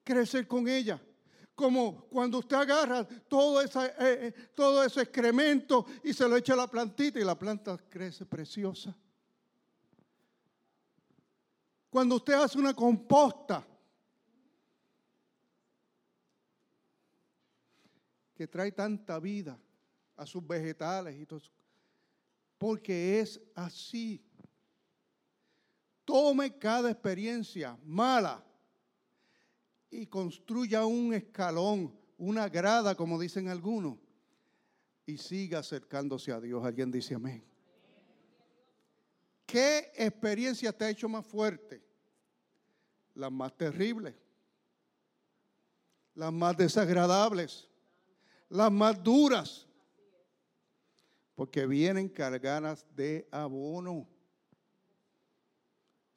Crecer 0.05 0.47
con 0.47 0.69
ella 0.69 1.01
como 1.55 2.09
cuando 2.09 2.39
usted 2.39 2.57
agarra 2.57 3.07
todo, 3.29 3.61
esa, 3.61 3.87
eh, 3.87 3.93
eh, 3.99 4.33
todo 4.55 4.83
ese 4.83 5.03
excremento 5.03 5.87
y 6.03 6.13
se 6.13 6.27
lo 6.27 6.37
echa 6.37 6.55
a 6.55 6.57
la 6.57 6.67
plantita 6.67 7.21
y 7.21 7.25
la 7.25 7.39
planta 7.39 7.77
crece 7.89 8.25
preciosa. 8.27 8.97
Cuando 11.91 12.17
usted 12.17 12.33
hace 12.33 12.59
una 12.59 12.75
composta 12.75 13.65
que 18.35 18.49
trae 18.49 18.73
tanta 18.73 19.21
vida 19.21 19.59
a 20.17 20.27
sus 20.27 20.45
vegetales 20.47 21.21
y 21.21 21.27
todo 21.27 21.41
porque 22.57 23.21
es 23.21 23.41
así. 23.55 24.25
Tome 26.05 26.59
cada 26.59 26.91
experiencia 26.91 27.77
mala 27.85 28.43
y 29.93 30.07
construya 30.07 30.87
un 30.87 31.13
escalón, 31.13 31.95
una 32.17 32.49
grada, 32.49 32.95
como 32.95 33.21
dicen 33.21 33.49
algunos, 33.49 33.99
y 35.05 35.19
siga 35.19 35.59
acercándose 35.59 36.33
a 36.33 36.41
Dios. 36.41 36.65
Alguien 36.65 36.91
dice 36.91 37.15
amén. 37.15 37.45
¿Qué 39.45 39.93
experiencia 39.95 40.73
te 40.73 40.87
ha 40.87 40.91
hecho 40.91 41.11
más 41.11 41.27
fuerte? 41.27 41.85
Las 43.15 43.31
más 43.31 43.55
terribles, 43.55 44.15
las 46.15 46.33
más 46.33 46.57
desagradables, 46.57 47.69
las 48.49 48.73
más 48.73 49.03
duras, 49.03 49.69
porque 51.35 51.67
vienen 51.67 52.09
cargadas 52.09 52.87
de 52.97 53.29
abono. 53.31 54.09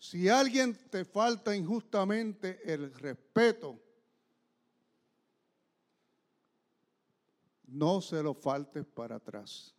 Si 0.08 0.30
alguien 0.30 0.76
te 0.92 1.04
falta 1.04 1.56
injustamente 1.56 2.62
el 2.72 2.94
respeto, 2.94 3.82
no 7.64 8.00
se 8.02 8.22
lo 8.22 8.36
faltes 8.36 8.86
para 8.86 9.16
atrás. 9.16 9.74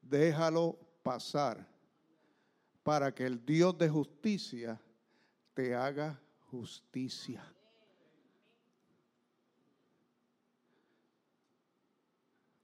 Déjalo 0.00 0.78
pasar 1.02 1.68
para 2.82 3.14
que 3.14 3.26
el 3.26 3.44
Dios 3.44 3.76
de 3.76 3.90
justicia 3.90 4.80
te 5.52 5.74
haga 5.74 6.18
justicia. 6.50 7.44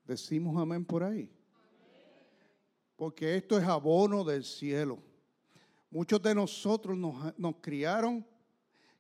Decimos 0.07 0.57
amén 0.57 0.87
por 0.87 1.03
ahí. 1.03 1.31
Porque 2.97 3.37
esto 3.37 3.59
es 3.59 3.64
abono 3.64 4.25
del 4.25 4.42
cielo. 4.42 5.08
Muchos 5.90 6.20
de 6.22 6.35
nosotros 6.35 6.96
nos, 6.98 7.57
criaron 7.61 8.27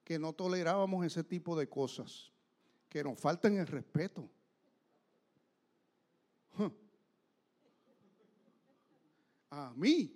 que 0.04 0.18
no 0.18 0.32
tolerábamos 0.32 1.04
ese 1.04 1.22
tipo 1.22 1.56
de 1.56 1.68
cosas, 1.68 2.32
que 2.88 3.04
nos 3.04 3.20
faltan 3.20 3.58
el 3.58 3.66
respeto. 3.66 4.28
A 9.50 9.72
mí. 9.74 10.14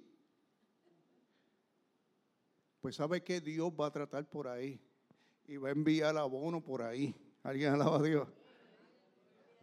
Pues 2.80 2.96
sabe 2.96 3.22
que 3.22 3.40
Dios 3.40 3.70
va 3.70 3.86
a 3.86 3.92
tratar 3.92 4.28
por 4.28 4.48
ahí. 4.48 4.80
y 5.46 5.56
va 5.56 5.68
a 5.68 5.72
enviar 5.72 6.16
abono 6.16 6.62
por 6.62 6.82
ahí. 6.82 7.14
Alguien 7.42 7.74
alaba 7.74 7.98
a 7.98 8.02
Dios. 8.02 8.28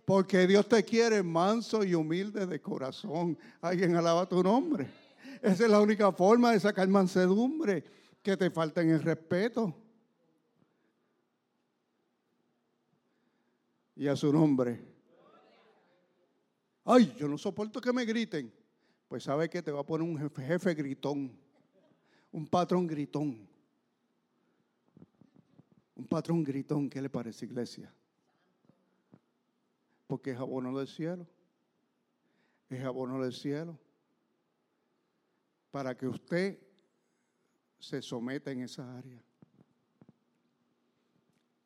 Porque 0.06 0.45
Dios 0.48 0.67
te 0.67 0.84
quiere 0.84 1.24
manso 1.24 1.84
y 1.84 1.95
humilde 1.95 2.45
de 2.45 2.62
corazón. 2.62 3.38
Alguien 3.62 3.95
alaba 3.95 4.28
tu 4.28 4.41
nombre. 4.43 4.89
Esa 5.41 5.65
es 5.65 5.69
la 5.69 5.80
única 5.80 6.12
forma 6.12 6.52
de 6.52 6.60
sacar 6.60 6.88
mansedumbre, 6.88 7.84
que 8.21 8.36
te 8.36 8.49
falten 8.52 8.89
el 8.89 9.02
respeto. 9.02 9.73
Y 13.95 14.08
a 14.08 14.15
su 14.15 14.32
nombre. 14.32 14.82
Ay, 16.86 17.13
yo 17.17 17.28
no 17.28 17.38
soporto 17.38 17.80
que 17.80 17.93
me 17.93 18.06
griten. 18.06 18.54
Pues 19.08 19.23
sabe 19.23 19.49
que 19.49 19.62
te 19.62 19.71
va 19.71 19.82
a 19.82 19.86
poner 19.86 20.08
un 20.08 20.17
jefe, 20.17 20.43
jefe 20.43 20.73
gritón, 20.73 21.38
un 22.32 22.47
patrón 22.47 22.86
gritón. 22.86 23.47
Un 25.95 26.08
patrón 26.08 26.43
gritón, 26.43 26.89
¿qué 26.89 27.02
le 27.02 27.10
parece, 27.10 27.45
iglesia? 27.45 27.93
Porque 30.08 30.32
es 30.32 30.38
abono 30.38 30.78
del 30.78 30.88
cielo. 30.88 31.28
Es 32.69 32.84
abono 32.84 33.21
del 33.21 33.34
cielo. 33.34 33.78
Para 35.71 35.95
que 35.95 36.08
usted 36.08 36.60
se 37.79 38.01
someta 38.01 38.51
en 38.51 38.62
esa 38.62 38.97
área. 38.97 39.23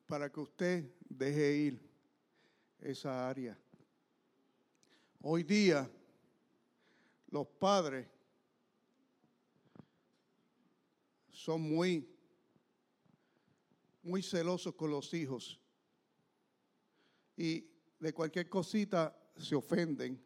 Para 0.06 0.30
que 0.30 0.40
usted 0.40 0.94
deje 1.08 1.56
ir 1.56 1.90
esa 2.80 3.28
área. 3.28 3.58
Hoy 5.20 5.42
día 5.42 5.90
los 7.30 7.46
padres 7.46 8.06
son 11.30 11.62
muy 11.62 12.14
muy 14.04 14.22
celosos 14.22 14.74
con 14.74 14.90
los 14.90 15.12
hijos 15.14 15.58
y 17.36 17.66
de 17.98 18.12
cualquier 18.12 18.48
cosita 18.48 19.18
se 19.36 19.54
ofenden. 19.54 20.23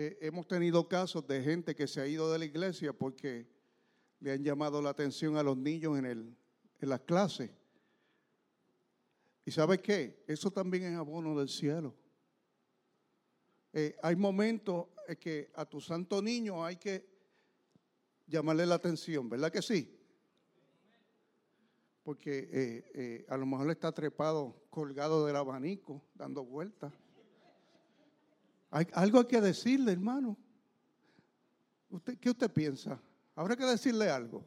Eh, 0.00 0.16
hemos 0.20 0.46
tenido 0.46 0.86
casos 0.86 1.26
de 1.26 1.42
gente 1.42 1.74
que 1.74 1.88
se 1.88 2.00
ha 2.00 2.06
ido 2.06 2.30
de 2.30 2.38
la 2.38 2.44
iglesia 2.44 2.92
porque 2.92 3.48
le 4.20 4.30
han 4.30 4.44
llamado 4.44 4.80
la 4.80 4.90
atención 4.90 5.36
a 5.36 5.42
los 5.42 5.56
niños 5.56 5.98
en, 5.98 6.04
el, 6.04 6.36
en 6.78 6.88
las 6.88 7.00
clases. 7.00 7.50
¿Y 9.44 9.50
sabe 9.50 9.80
qué? 9.80 10.22
Eso 10.28 10.52
también 10.52 10.84
es 10.84 10.96
abono 10.96 11.36
del 11.36 11.48
cielo. 11.48 11.96
Eh, 13.72 13.96
hay 14.00 14.14
momentos 14.14 14.86
en 15.08 15.16
que 15.16 15.50
a 15.56 15.64
tu 15.64 15.80
santo 15.80 16.22
niño 16.22 16.64
hay 16.64 16.76
que 16.76 17.04
llamarle 18.28 18.66
la 18.66 18.76
atención, 18.76 19.28
¿verdad 19.28 19.50
que 19.50 19.62
sí? 19.62 19.98
Porque 22.04 22.48
eh, 22.52 22.90
eh, 22.94 23.26
a 23.28 23.36
lo 23.36 23.46
mejor 23.46 23.68
está 23.72 23.90
trepado, 23.90 24.62
colgado 24.70 25.26
del 25.26 25.34
abanico, 25.34 26.04
dando 26.14 26.44
vueltas. 26.44 26.92
Hay, 28.70 28.86
algo 28.92 29.20
hay 29.20 29.26
que 29.26 29.40
decirle, 29.40 29.92
hermano. 29.92 30.36
¿Usted, 31.90 32.18
¿Qué 32.18 32.30
usted 32.30 32.50
piensa? 32.50 33.00
Habrá 33.34 33.56
que 33.56 33.64
decirle 33.64 34.10
algo. 34.10 34.44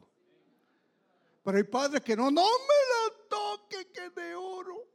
Pero 1.42 1.56
hay 1.56 1.64
padres 1.64 2.02
que 2.02 2.16
no, 2.16 2.30
no 2.30 2.42
me 2.42 2.42
la 2.42 3.28
toque, 3.28 3.90
que 3.92 4.10
de 4.10 4.34
oro. 4.34 4.86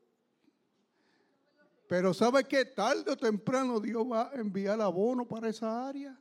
Pero 1.88 2.14
¿sabe 2.14 2.44
qué? 2.46 2.66
Tarde 2.66 3.12
o 3.12 3.18
temprano 3.18 3.80
Dios 3.80 4.04
va 4.10 4.30
a 4.30 4.36
enviar 4.36 4.80
abono 4.82 5.28
para 5.28 5.50
esa 5.50 5.88
área. 5.88 6.18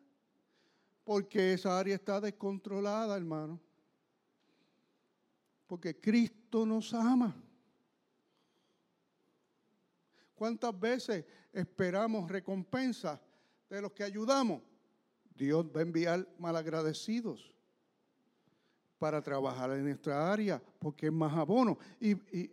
Porque 1.04 1.52
esa 1.52 1.78
área 1.78 1.94
está 1.94 2.20
descontrolada, 2.20 3.16
hermano. 3.16 3.60
Porque 5.66 6.00
Cristo 6.00 6.66
nos 6.66 6.92
ama. 6.94 7.36
¿Cuántas 10.36 10.78
veces 10.78 11.24
esperamos 11.50 12.30
recompensa 12.30 13.20
de 13.70 13.80
los 13.80 13.92
que 13.92 14.04
ayudamos? 14.04 14.62
Dios 15.34 15.66
va 15.74 15.80
a 15.80 15.82
enviar 15.82 16.28
malagradecidos 16.38 17.52
para 18.98 19.22
trabajar 19.22 19.70
en 19.72 19.84
nuestra 19.84 20.30
área 20.30 20.62
porque 20.78 21.06
es 21.06 21.12
más 21.12 21.34
abono. 21.34 21.78
Y, 21.98 22.12
y 22.38 22.52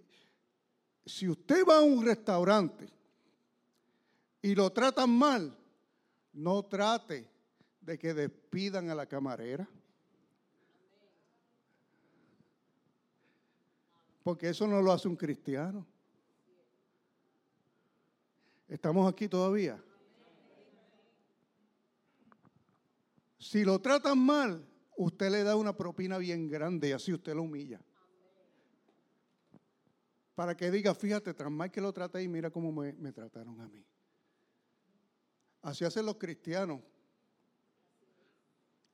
si 1.06 1.28
usted 1.28 1.65
va 1.69 1.80
a 1.80 1.82
un 1.82 2.06
restaurante 2.06 2.89
y 4.41 4.56
lo 4.56 4.72
tratan 4.72 5.10
mal, 5.10 5.58
no 6.32 6.63
trate 6.63 7.30
de 7.82 8.00
que 8.00 8.13
despidan 8.13 8.89
a 8.89 8.96
la 8.96 9.06
camarera. 9.06 9.67
Porque 14.24 14.50
eso 14.50 14.65
no 14.67 14.82
lo 14.82 14.93
hace 14.93 15.10
un 15.10 15.17
cristiano. 15.17 15.86
¿Estamos 18.73 19.07
aquí 19.07 19.29
todavía? 19.29 19.79
Si 23.38 23.63
lo 23.63 23.79
tratan 23.79 24.17
mal, 24.17 24.67
usted 24.97 25.29
le 25.29 25.43
da 25.43 25.55
una 25.55 25.77
propina 25.77 26.17
bien 26.17 26.47
grande 26.47 26.89
y 26.89 26.91
así 26.91 27.13
usted 27.13 27.36
lo 27.36 27.43
humilla. 27.43 27.79
Para 30.33 30.57
que 30.57 30.71
diga, 30.71 30.95
fíjate, 30.95 31.36
tan 31.36 31.53
mal 31.53 31.69
que 31.69 31.81
lo 31.81 31.93
traté 31.93 32.23
y 32.23 32.27
mira 32.27 32.49
cómo 32.49 32.71
me, 32.71 32.93
me 32.93 33.12
trataron 33.12 33.62
a 33.62 33.67
mí. 33.67 33.86
Así 35.62 35.86
hacen 35.86 36.07
los 36.07 36.15
cristianos. 36.15 36.81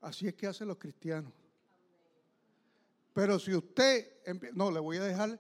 Así 0.01 0.27
es 0.27 0.33
que 0.33 0.47
hacen 0.47 0.67
los 0.67 0.77
cristianos. 0.77 1.31
Pero 3.13 3.39
si 3.39 3.55
usted, 3.55 4.11
no, 4.53 4.71
le 4.71 4.81
voy 4.81 4.97
a 4.97 5.05
dejar 5.05 5.39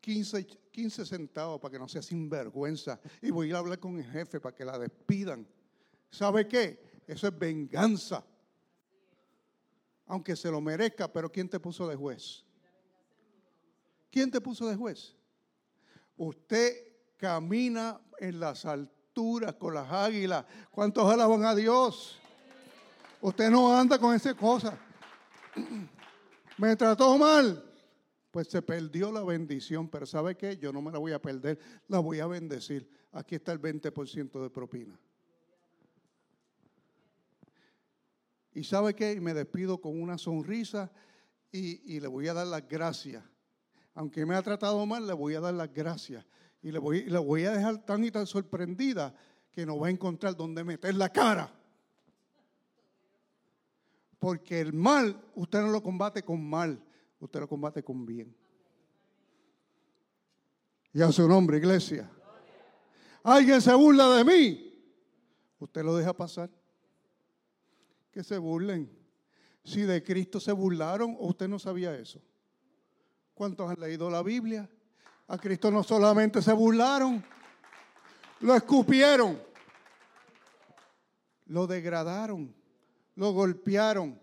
15, 0.00 0.46
15 0.72 1.04
centavos 1.04 1.60
para 1.60 1.72
que 1.72 1.78
no 1.78 1.88
sea 1.88 2.02
sinvergüenza 2.02 3.00
y 3.20 3.30
voy 3.30 3.46
a 3.46 3.50
ir 3.50 3.54
a 3.54 3.58
hablar 3.58 3.78
con 3.78 3.98
el 3.98 4.04
jefe 4.04 4.40
para 4.40 4.54
que 4.54 4.64
la 4.64 4.78
despidan. 4.78 5.46
¿Sabe 6.10 6.48
qué? 6.48 7.02
Eso 7.06 7.28
es 7.28 7.38
venganza. 7.38 8.24
Aunque 10.06 10.34
se 10.34 10.50
lo 10.50 10.60
merezca, 10.60 11.12
pero 11.12 11.30
¿quién 11.30 11.48
te 11.48 11.60
puso 11.60 11.86
de 11.86 11.96
juez? 11.96 12.44
¿Quién 14.10 14.30
te 14.30 14.40
puso 14.40 14.68
de 14.68 14.74
juez? 14.74 15.14
Usted 16.16 16.74
camina 17.16 18.00
en 18.18 18.40
las 18.40 18.64
alturas 18.64 19.54
con 19.54 19.74
las 19.74 19.90
águilas. 19.90 20.44
¿Cuántos 20.70 21.08
alaban 21.10 21.44
a 21.44 21.54
Dios? 21.54 22.18
Usted 23.20 23.50
no 23.50 23.76
anda 23.76 23.98
con 23.98 24.14
esa 24.14 24.34
cosa. 24.34 24.78
Me 26.58 26.74
trató 26.74 27.16
mal. 27.16 27.69
Pues 28.30 28.48
se 28.48 28.62
perdió 28.62 29.10
la 29.10 29.24
bendición, 29.24 29.88
pero 29.88 30.06
¿sabe 30.06 30.36
qué? 30.36 30.56
Yo 30.56 30.72
no 30.72 30.80
me 30.80 30.92
la 30.92 30.98
voy 30.98 31.12
a 31.12 31.20
perder, 31.20 31.58
la 31.88 31.98
voy 31.98 32.20
a 32.20 32.26
bendecir. 32.26 32.88
Aquí 33.12 33.34
está 33.34 33.52
el 33.52 33.60
20% 33.60 34.42
de 34.42 34.50
propina. 34.50 34.98
Y 38.52 38.64
¿sabe 38.64 38.94
qué? 38.94 39.20
Me 39.20 39.34
despido 39.34 39.80
con 39.80 40.00
una 40.00 40.18
sonrisa 40.18 40.90
y, 41.50 41.96
y 41.96 42.00
le 42.00 42.08
voy 42.08 42.28
a 42.28 42.34
dar 42.34 42.46
las 42.46 42.66
gracias. 42.68 43.24
Aunque 43.94 44.24
me 44.24 44.36
ha 44.36 44.42
tratado 44.42 44.84
mal, 44.86 45.06
le 45.06 45.12
voy 45.12 45.34
a 45.34 45.40
dar 45.40 45.54
las 45.54 45.72
gracias 45.72 46.24
y 46.62 46.70
le 46.70 46.78
voy, 46.78 47.08
voy 47.08 47.44
a 47.44 47.52
dejar 47.52 47.84
tan 47.84 48.04
y 48.04 48.10
tan 48.10 48.26
sorprendida 48.26 49.14
que 49.50 49.64
no 49.64 49.78
va 49.78 49.88
a 49.88 49.90
encontrar 49.90 50.36
dónde 50.36 50.62
meter 50.62 50.94
la 50.94 51.08
cara. 51.08 51.52
Porque 54.18 54.60
el 54.60 54.72
mal, 54.72 55.20
usted 55.34 55.60
no 55.60 55.68
lo 55.68 55.82
combate 55.82 56.22
con 56.22 56.44
mal, 56.44 56.82
usted 57.20 57.40
lo 57.40 57.48
combate 57.48 57.82
con 57.82 58.04
bien. 58.04 58.34
Y 60.92 61.02
a 61.02 61.12
su 61.12 61.28
nombre, 61.28 61.58
iglesia. 61.58 62.10
Alguien 63.22 63.60
se 63.60 63.72
burla 63.74 64.08
de 64.16 64.24
mí. 64.24 64.66
Usted 65.60 65.84
lo 65.84 65.94
deja 65.94 66.12
pasar. 66.12 66.50
Que 68.10 68.24
se 68.24 68.38
burlen. 68.38 68.90
Si 69.62 69.82
de 69.82 70.02
Cristo 70.02 70.40
se 70.40 70.52
burlaron, 70.52 71.16
usted 71.20 71.46
no 71.46 71.58
sabía 71.58 71.94
eso. 71.94 72.20
¿Cuántos 73.34 73.70
han 73.70 73.78
leído 73.78 74.10
la 74.10 74.22
Biblia? 74.22 74.68
A 75.28 75.38
Cristo 75.38 75.70
no 75.70 75.84
solamente 75.84 76.42
se 76.42 76.52
burlaron, 76.52 77.24
lo 78.40 78.54
escupieron, 78.54 79.40
lo 81.46 81.68
degradaron, 81.68 82.52
lo 83.14 83.32
golpearon, 83.32 84.20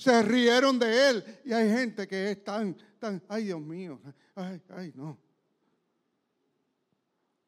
se 0.00 0.22
rieron 0.22 0.78
de 0.78 1.10
él. 1.10 1.40
Y 1.44 1.52
hay 1.52 1.68
gente 1.70 2.08
que 2.08 2.30
es 2.30 2.42
tan, 2.42 2.76
tan, 2.98 3.22
ay 3.28 3.44
Dios 3.44 3.60
mío, 3.60 4.00
ay, 4.34 4.60
ay, 4.70 4.92
no. 4.94 5.18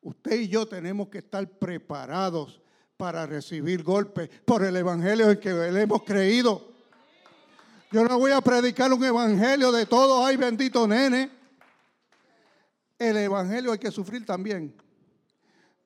Usted 0.00 0.40
y 0.40 0.48
yo 0.48 0.66
tenemos 0.66 1.08
que 1.08 1.18
estar 1.18 1.48
preparados 1.58 2.60
para 2.96 3.26
recibir 3.26 3.82
golpes 3.82 4.28
por 4.44 4.64
el 4.64 4.76
evangelio 4.76 5.30
en 5.30 5.40
que 5.40 5.50
hemos 5.50 6.02
creído. 6.02 6.72
Yo 7.90 8.04
no 8.04 8.18
voy 8.18 8.32
a 8.32 8.40
predicar 8.40 8.92
un 8.92 9.04
evangelio 9.04 9.70
de 9.72 9.86
todo, 9.86 10.24
ay 10.24 10.36
bendito 10.36 10.86
nene 10.86 11.42
el 13.08 13.16
Evangelio 13.16 13.72
hay 13.72 13.78
que 13.78 13.90
sufrir 13.90 14.24
también. 14.24 14.74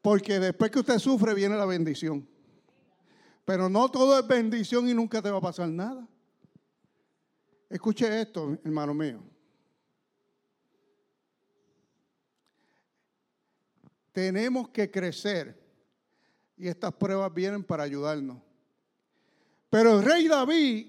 Porque 0.02 0.38
después 0.38 0.70
que 0.70 0.80
usted 0.80 0.98
sufre 0.98 1.34
viene 1.34 1.56
la 1.56 1.66
bendición. 1.66 2.28
Pero 3.44 3.68
no 3.68 3.90
todo 3.90 4.18
es 4.18 4.26
bendición 4.26 4.88
y 4.88 4.94
nunca 4.94 5.22
te 5.22 5.30
va 5.30 5.38
a 5.38 5.42
pasar 5.42 5.68
nada. 5.68 6.06
Escuche 7.68 8.20
esto, 8.20 8.58
hermano 8.64 8.94
mío. 8.94 9.22
Tenemos 14.12 14.68
que 14.70 14.90
crecer 14.90 15.62
y 16.56 16.68
estas 16.68 16.94
pruebas 16.94 17.32
vienen 17.34 17.62
para 17.62 17.82
ayudarnos. 17.82 18.40
Pero 19.68 19.98
el 19.98 20.04
rey 20.04 20.28
David 20.28 20.86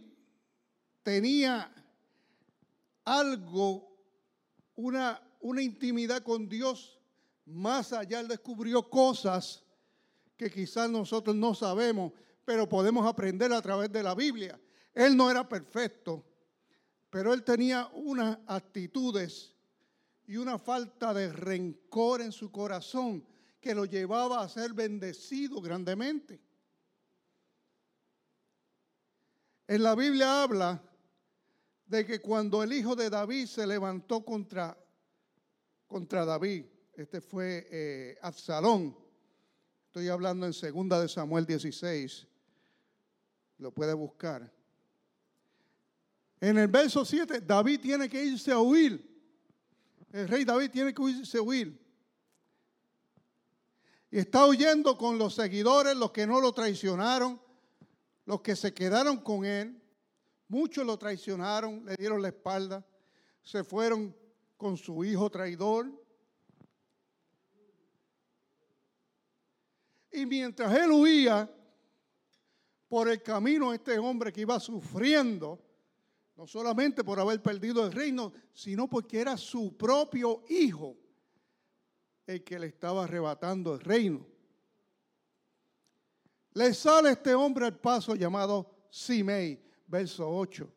tenía 1.03 1.73
algo, 3.03 3.97
una, 4.75 5.21
intimidad 5.61 6.21
con 6.23 6.47
Dios 6.47 6.99
más 7.45 7.91
allá. 7.93 8.19
Él 8.19 8.27
descubrió 8.27 8.89
cosas 8.89 9.63
que 10.35 10.51
quizás 10.51 10.89
nosotros 10.89 11.35
no 11.35 11.55
sabemos, 11.55 12.13
pero 12.45 12.69
podemos 12.69 13.05
aprender 13.05 13.51
a 13.51 13.61
través 13.61 13.91
de 13.91 14.03
la 14.03 14.13
Biblia. 14.13 14.59
Él 14.93 15.17
no 15.17 15.31
era 15.31 15.47
perfecto, 15.47 16.23
pero 17.17 17.33
él 17.33 17.43
tenía 17.43 17.89
unas 17.93 18.37
actitudes 18.45 19.51
y 20.27 20.37
una 20.37 20.59
falta 20.59 21.15
de 21.15 21.33
rencor 21.33 22.21
en 22.21 22.31
su 22.31 22.51
corazón 22.51 23.25
que 23.59 23.73
lo 23.73 23.85
llevaba 23.85 24.43
a 24.43 24.47
ser 24.47 24.71
bendecido 24.73 25.59
grandemente. 25.59 26.39
En 29.65 29.81
la 29.81 29.95
Biblia 29.95 30.43
habla 30.43 30.79
de 31.87 32.05
que 32.05 32.21
cuando 32.21 32.61
el 32.61 32.71
hijo 32.71 32.95
de 32.95 33.09
David 33.09 33.47
se 33.47 33.65
levantó 33.65 34.23
contra, 34.23 34.77
contra 35.87 36.23
David, 36.23 36.65
este 36.93 37.19
fue 37.19 37.67
eh, 37.71 38.17
Absalón, 38.21 38.95
estoy 39.87 40.09
hablando 40.09 40.45
en 40.45 40.53
segunda 40.53 41.01
de 41.01 41.07
Samuel 41.09 41.47
16, 41.47 42.27
lo 43.57 43.71
puede 43.71 43.95
buscar. 43.95 44.55
En 46.39 46.57
el 46.57 46.67
verso 46.67 47.03
7, 47.03 47.41
David 47.41 47.79
tiene 47.81 48.07
que 48.07 48.23
irse 48.23 48.51
a 48.51 48.59
huir. 48.59 49.03
El 50.11 50.27
rey 50.27 50.45
David 50.45 50.69
tiene 50.69 50.93
que 50.93 51.01
irse 51.03 51.37
a 51.37 51.41
huir. 51.41 51.79
Y 54.11 54.19
está 54.19 54.45
huyendo 54.45 54.97
con 54.97 55.17
los 55.17 55.35
seguidores, 55.35 55.95
los 55.95 56.11
que 56.11 56.25
no 56.27 56.39
lo 56.39 56.53
traicionaron, 56.53 57.41
los 58.25 58.41
que 58.41 58.55
se 58.55 58.73
quedaron 58.73 59.17
con 59.17 59.45
él. 59.45 59.81
Muchos 60.47 60.85
lo 60.85 60.97
traicionaron, 60.97 61.83
le 61.85 61.95
dieron 61.95 62.21
la 62.21 62.29
espalda, 62.29 62.85
se 63.41 63.63
fueron 63.63 64.15
con 64.55 64.77
su 64.77 65.03
hijo 65.03 65.29
traidor. 65.29 65.91
Y 70.11 70.25
mientras 70.25 70.73
él 70.73 70.91
huía 70.91 71.51
por 72.87 73.09
el 73.09 73.21
camino, 73.21 73.73
este 73.73 73.99
hombre 73.99 74.31
que 74.31 74.41
iba 74.41 74.59
sufriendo, 74.59 75.66
no 76.37 76.45
solamente 76.45 77.03
por 77.03 77.19
haber 77.19 77.41
perdido 77.41 77.83
el 77.83 77.91
reino, 77.91 78.31
sino 78.53 78.87
porque 78.87 79.19
era 79.19 79.35
su 79.35 79.75
propio 79.75 80.43
hijo 80.47 80.95
el 82.27 82.43
que 82.43 82.59
le 82.59 82.67
estaba 82.67 83.05
arrebatando 83.05 83.73
el 83.73 83.79
reino. 83.79 84.25
Le 86.53 86.73
sale 86.75 87.11
este 87.11 87.33
hombre 87.33 87.65
al 87.65 87.79
paso 87.79 88.13
llamado 88.15 88.87
Simei, 88.89 89.59
verso 89.87 90.29
8. 90.29 90.71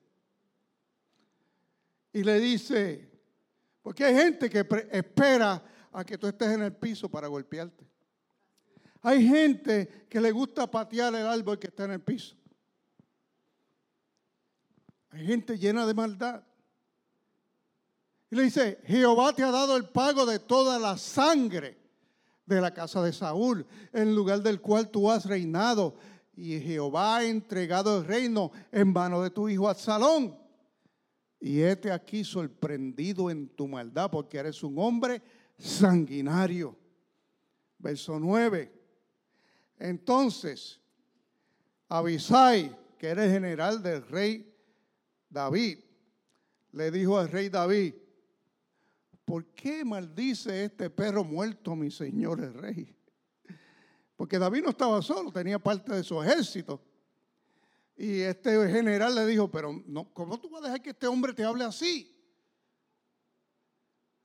Y 2.14 2.24
le 2.24 2.40
dice, 2.40 3.10
porque 3.82 4.04
hay 4.04 4.14
gente 4.14 4.48
que 4.48 4.66
espera 4.90 5.62
a 5.92 6.04
que 6.04 6.16
tú 6.16 6.26
estés 6.26 6.48
en 6.48 6.62
el 6.62 6.74
piso 6.74 7.08
para 7.10 7.28
golpearte. 7.28 7.86
Hay 9.02 9.26
gente 9.26 10.06
que 10.08 10.20
le 10.20 10.30
gusta 10.30 10.70
patear 10.70 11.14
el 11.14 11.26
árbol 11.26 11.58
que 11.58 11.66
está 11.66 11.84
en 11.84 11.92
el 11.92 12.00
piso. 12.00 12.39
Hay 15.10 15.26
gente 15.26 15.58
llena 15.58 15.86
de 15.86 15.94
maldad. 15.94 16.42
Y 18.30 18.36
le 18.36 18.44
dice, 18.44 18.80
Jehová 18.86 19.32
te 19.32 19.42
ha 19.42 19.50
dado 19.50 19.76
el 19.76 19.88
pago 19.88 20.24
de 20.24 20.38
toda 20.38 20.78
la 20.78 20.96
sangre 20.96 21.78
de 22.46 22.60
la 22.60 22.72
casa 22.72 23.02
de 23.02 23.12
Saúl, 23.12 23.66
en 23.92 24.14
lugar 24.14 24.42
del 24.42 24.60
cual 24.60 24.88
tú 24.90 25.10
has 25.10 25.26
reinado. 25.26 25.96
Y 26.36 26.60
Jehová 26.60 27.16
ha 27.16 27.24
entregado 27.24 27.98
el 27.98 28.04
reino 28.04 28.52
en 28.70 28.92
mano 28.92 29.22
de 29.22 29.30
tu 29.30 29.48
hijo 29.48 29.68
Absalón. 29.68 30.38
Y 31.40 31.60
este 31.60 31.90
aquí 31.90 32.22
sorprendido 32.22 33.30
en 33.30 33.48
tu 33.48 33.66
maldad, 33.66 34.10
porque 34.10 34.38
eres 34.38 34.62
un 34.62 34.78
hombre 34.78 35.22
sanguinario. 35.58 36.76
Verso 37.78 38.18
9. 38.20 38.72
Entonces, 39.78 40.80
Abisai, 41.88 42.76
que 42.98 43.08
era 43.08 43.24
el 43.24 43.32
general 43.32 43.82
del 43.82 44.06
rey 44.06 44.49
David, 45.30 45.78
le 46.72 46.90
dijo 46.90 47.16
al 47.16 47.28
rey 47.28 47.48
David, 47.48 47.94
¿por 49.24 49.46
qué 49.54 49.84
maldice 49.84 50.64
este 50.64 50.90
perro 50.90 51.24
muerto 51.24 51.76
mi 51.76 51.90
señor 51.90 52.40
el 52.40 52.52
rey? 52.52 52.96
Porque 54.16 54.38
David 54.38 54.64
no 54.64 54.70
estaba 54.70 55.00
solo, 55.00 55.32
tenía 55.32 55.58
parte 55.58 55.94
de 55.94 56.04
su 56.04 56.20
ejército. 56.22 56.84
Y 57.96 58.20
este 58.20 58.50
general 58.68 59.14
le 59.14 59.24
dijo, 59.26 59.50
pero 59.50 59.72
no, 59.86 60.12
¿cómo 60.12 60.38
tú 60.38 60.50
vas 60.50 60.62
a 60.62 60.64
dejar 60.66 60.82
que 60.82 60.90
este 60.90 61.06
hombre 61.06 61.32
te 61.32 61.44
hable 61.44 61.64
así? 61.64 62.14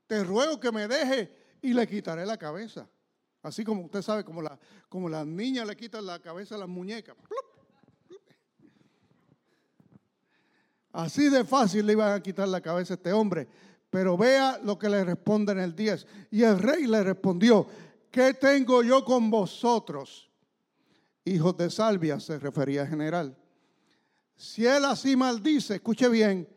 Te 0.08 0.24
ruego 0.24 0.60
que 0.60 0.72
me 0.72 0.88
deje 0.88 1.32
y 1.62 1.74
le 1.74 1.88
quitaré 1.88 2.26
la 2.26 2.38
cabeza. 2.38 2.90
Así 3.42 3.64
como 3.64 3.84
usted 3.84 4.02
sabe, 4.02 4.24
como, 4.24 4.42
la, 4.42 4.60
como 4.90 5.08
las 5.08 5.26
niñas 5.26 5.68
le 5.68 5.76
quitan 5.76 6.06
la 6.06 6.20
cabeza 6.20 6.56
a 6.56 6.58
las 6.58 6.68
muñecas. 6.68 7.16
Así 10.96 11.28
de 11.28 11.44
fácil 11.44 11.86
le 11.86 11.92
iban 11.92 12.14
a 12.14 12.24
quitar 12.24 12.48
la 12.48 12.62
cabeza 12.62 12.94
a 12.94 12.96
este 12.96 13.12
hombre. 13.12 13.50
Pero 13.90 14.16
vea 14.16 14.58
lo 14.64 14.80
que 14.80 14.88
le 14.88 15.04
responde 15.04 15.52
en 15.52 15.60
el 15.60 15.76
10. 15.76 16.08
Y 16.32 16.42
el 16.44 16.58
rey 16.58 16.88
le 16.88 17.04
respondió, 17.04 17.68
¿qué 18.10 18.34
tengo 18.34 18.82
yo 18.82 19.04
con 19.04 19.30
vosotros? 19.30 20.32
Hijos 21.26 21.58
de 21.58 21.70
Salvia, 21.70 22.18
se 22.22 22.40
refería 22.40 22.84
a 22.84 22.88
general. 22.88 23.38
Si 24.38 24.66
él 24.66 24.86
así 24.86 25.18
maldice, 25.18 25.76
escuche 25.76 26.08
bien, 26.08 26.48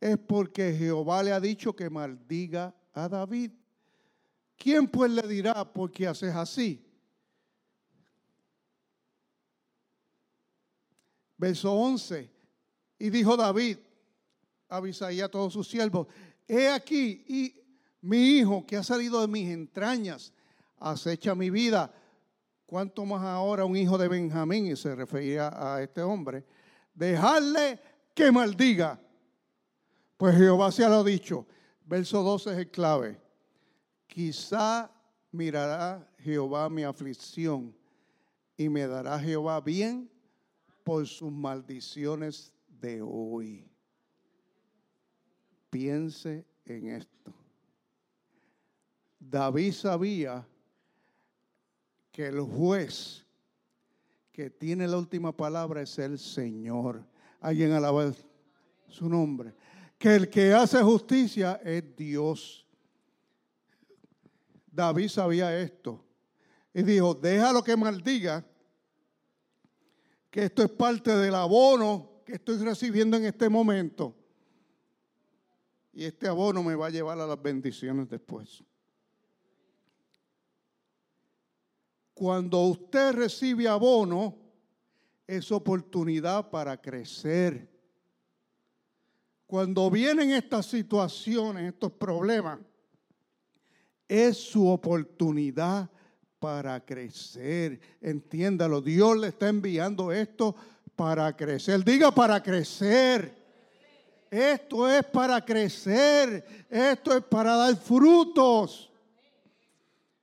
es 0.00 0.16
porque 0.16 0.76
Jehová 0.78 1.24
le 1.24 1.32
ha 1.32 1.40
dicho 1.40 1.74
que 1.74 1.90
maldiga 1.90 2.72
a 2.92 3.08
David. 3.08 3.50
¿Quién 4.56 4.86
pues 4.86 5.10
le 5.10 5.22
dirá 5.22 5.64
por 5.72 5.90
qué 5.90 6.06
haces 6.06 6.36
así? 6.36 6.86
Verso 11.36 11.72
11. 11.72 12.30
Y 13.00 13.10
dijo 13.10 13.36
David 13.36 13.78
a 14.68 14.78
a 14.78 15.28
todos 15.28 15.52
sus 15.52 15.68
siervos, 15.68 16.06
he 16.46 16.68
aquí, 16.68 17.24
y 17.26 17.54
mi 18.00 18.38
hijo 18.38 18.66
que 18.66 18.76
ha 18.76 18.82
salido 18.82 19.20
de 19.20 19.28
mis 19.28 19.48
entrañas 19.48 20.32
acecha 20.78 21.34
mi 21.34 21.50
vida. 21.50 21.92
¿Cuánto 22.66 23.04
más 23.04 23.22
ahora 23.22 23.64
un 23.64 23.76
hijo 23.76 23.96
de 23.96 24.08
Benjamín? 24.08 24.66
Y 24.66 24.76
se 24.76 24.94
refería 24.94 25.50
a 25.54 25.82
este 25.82 26.02
hombre. 26.02 26.44
Dejarle 26.94 27.80
que 28.14 28.30
maldiga. 28.30 29.00
Pues 30.16 30.36
Jehová 30.36 30.70
se 30.70 30.86
lo 30.86 30.96
ha 30.96 31.04
dicho. 31.04 31.46
Verso 31.86 32.22
12 32.22 32.52
es 32.52 32.58
el 32.58 32.70
clave. 32.70 33.20
Quizá 34.06 34.90
mirará 35.32 36.06
Jehová 36.18 36.68
mi 36.68 36.82
aflicción 36.82 37.74
y 38.56 38.68
me 38.68 38.86
dará 38.86 39.18
Jehová 39.18 39.60
bien 39.60 40.10
por 40.84 41.06
sus 41.06 41.30
maldiciones 41.30 42.52
de 42.68 43.00
hoy. 43.02 43.70
Piense 45.70 46.46
en 46.64 46.88
esto. 46.88 47.32
David 49.18 49.72
sabía 49.72 50.46
que 52.12 52.26
el 52.26 52.40
juez 52.40 53.24
que 54.32 54.50
tiene 54.50 54.86
la 54.86 54.96
última 54.96 55.36
palabra 55.36 55.82
es 55.82 55.98
el 55.98 56.18
Señor. 56.18 57.04
Alguien 57.40 57.72
alaba 57.72 58.12
su 58.88 59.08
nombre. 59.08 59.54
Que 59.98 60.14
el 60.14 60.30
que 60.30 60.54
hace 60.54 60.80
justicia 60.82 61.60
es 61.64 61.84
Dios. 61.96 62.64
David 64.70 65.08
sabía 65.08 65.58
esto. 65.58 66.04
Y 66.72 66.82
dijo, 66.82 67.14
déjalo 67.14 67.64
que 67.64 67.76
maldiga, 67.76 68.44
que 70.30 70.44
esto 70.44 70.62
es 70.62 70.70
parte 70.70 71.16
del 71.16 71.34
abono 71.34 72.22
que 72.24 72.34
estoy 72.34 72.58
recibiendo 72.58 73.16
en 73.16 73.24
este 73.24 73.48
momento. 73.48 74.14
Y 75.98 76.04
este 76.04 76.28
abono 76.28 76.62
me 76.62 76.76
va 76.76 76.86
a 76.86 76.90
llevar 76.90 77.18
a 77.18 77.26
las 77.26 77.42
bendiciones 77.42 78.08
después. 78.08 78.62
Cuando 82.14 82.60
usted 82.66 83.14
recibe 83.14 83.66
abono, 83.66 84.36
es 85.26 85.50
oportunidad 85.50 86.50
para 86.50 86.80
crecer. 86.80 87.68
Cuando 89.44 89.90
vienen 89.90 90.30
estas 90.30 90.66
situaciones, 90.66 91.72
estos 91.72 91.90
problemas, 91.90 92.60
es 94.06 94.36
su 94.36 94.68
oportunidad 94.68 95.90
para 96.38 96.78
crecer. 96.78 97.80
Entiéndalo, 98.00 98.80
Dios 98.80 99.18
le 99.18 99.26
está 99.26 99.48
enviando 99.48 100.12
esto 100.12 100.54
para 100.94 101.36
crecer. 101.36 101.84
Diga 101.84 102.12
para 102.12 102.40
crecer. 102.40 103.37
Esto 104.30 104.88
es 104.88 105.04
para 105.04 105.44
crecer, 105.44 106.66
esto 106.68 107.16
es 107.16 107.24
para 107.24 107.56
dar 107.56 107.76
frutos. 107.76 108.88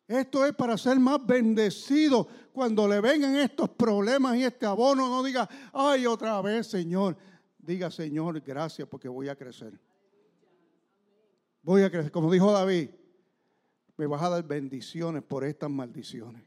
Esto 0.08 0.46
es 0.46 0.54
para 0.54 0.78
ser 0.78 1.00
más 1.00 1.26
bendecido. 1.26 2.28
Cuando 2.54 2.88
le 2.88 3.02
vengan 3.02 3.36
estos 3.38 3.70
problemas 3.72 4.38
y 4.38 4.44
este 4.44 4.66
abono, 4.66 5.10
no 5.10 5.24
diga, 5.24 5.50
ay, 5.74 6.06
otra 6.06 6.42
vez, 6.42 6.68
Señor. 6.68 7.18
Diga, 7.58 7.90
Señor, 7.90 8.40
gracias 8.42 8.88
porque 8.88 9.08
voy 9.08 9.28
a 9.30 9.36
crecer. 9.36 9.80
Voy 11.64 11.82
a 11.82 11.90
crecer. 11.90 12.12
Como 12.12 12.32
dijo 12.32 12.52
David, 12.52 12.90
me 13.98 14.06
vas 14.06 14.22
a 14.22 14.30
dar 14.30 14.44
bendiciones 14.44 15.24
por 15.24 15.44
estas 15.44 15.70
maldiciones. 15.70 16.44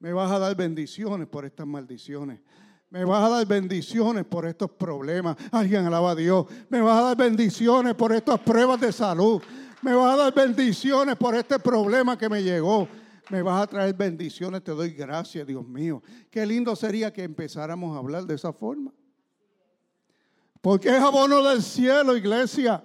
Me 0.00 0.12
vas 0.12 0.32
a 0.32 0.40
dar 0.40 0.56
bendiciones 0.56 1.28
por 1.28 1.44
estas 1.44 1.66
maldiciones. 1.66 2.40
Me 2.94 3.04
vas 3.04 3.24
a 3.24 3.28
dar 3.28 3.44
bendiciones 3.44 4.24
por 4.24 4.46
estos 4.46 4.70
problemas. 4.70 5.36
Alguien 5.50 5.84
alaba 5.84 6.12
a 6.12 6.14
Dios. 6.14 6.46
Me 6.68 6.80
vas 6.80 6.96
a 6.96 7.02
dar 7.06 7.16
bendiciones 7.16 7.92
por 7.96 8.12
estas 8.12 8.38
pruebas 8.38 8.80
de 8.80 8.92
salud. 8.92 9.42
Me 9.82 9.92
vas 9.92 10.14
a 10.14 10.16
dar 10.16 10.32
bendiciones 10.32 11.16
por 11.16 11.34
este 11.34 11.58
problema 11.58 12.16
que 12.16 12.28
me 12.28 12.40
llegó. 12.40 12.86
Me 13.30 13.42
vas 13.42 13.64
a 13.64 13.66
traer 13.66 13.96
bendiciones. 13.96 14.62
Te 14.62 14.70
doy 14.70 14.90
gracias, 14.90 15.44
Dios 15.44 15.66
mío. 15.66 16.04
Qué 16.30 16.46
lindo 16.46 16.76
sería 16.76 17.12
que 17.12 17.24
empezáramos 17.24 17.96
a 17.96 17.98
hablar 17.98 18.26
de 18.26 18.36
esa 18.36 18.52
forma. 18.52 18.92
Porque 20.60 20.90
es 20.90 21.02
abono 21.02 21.42
del 21.42 21.64
cielo, 21.64 22.16
iglesia. 22.16 22.84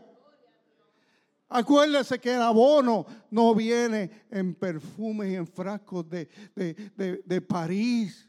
Acuérdese 1.49 2.17
que 2.17 2.33
el 2.33 2.41
abono 2.41 3.05
no 3.29 3.53
viene 3.53 4.09
en 4.31 4.55
perfumes 4.55 5.31
y 5.31 5.35
en 5.35 5.45
frascos 5.45 6.09
de, 6.09 6.27
de, 6.55 7.41
París. 7.41 8.28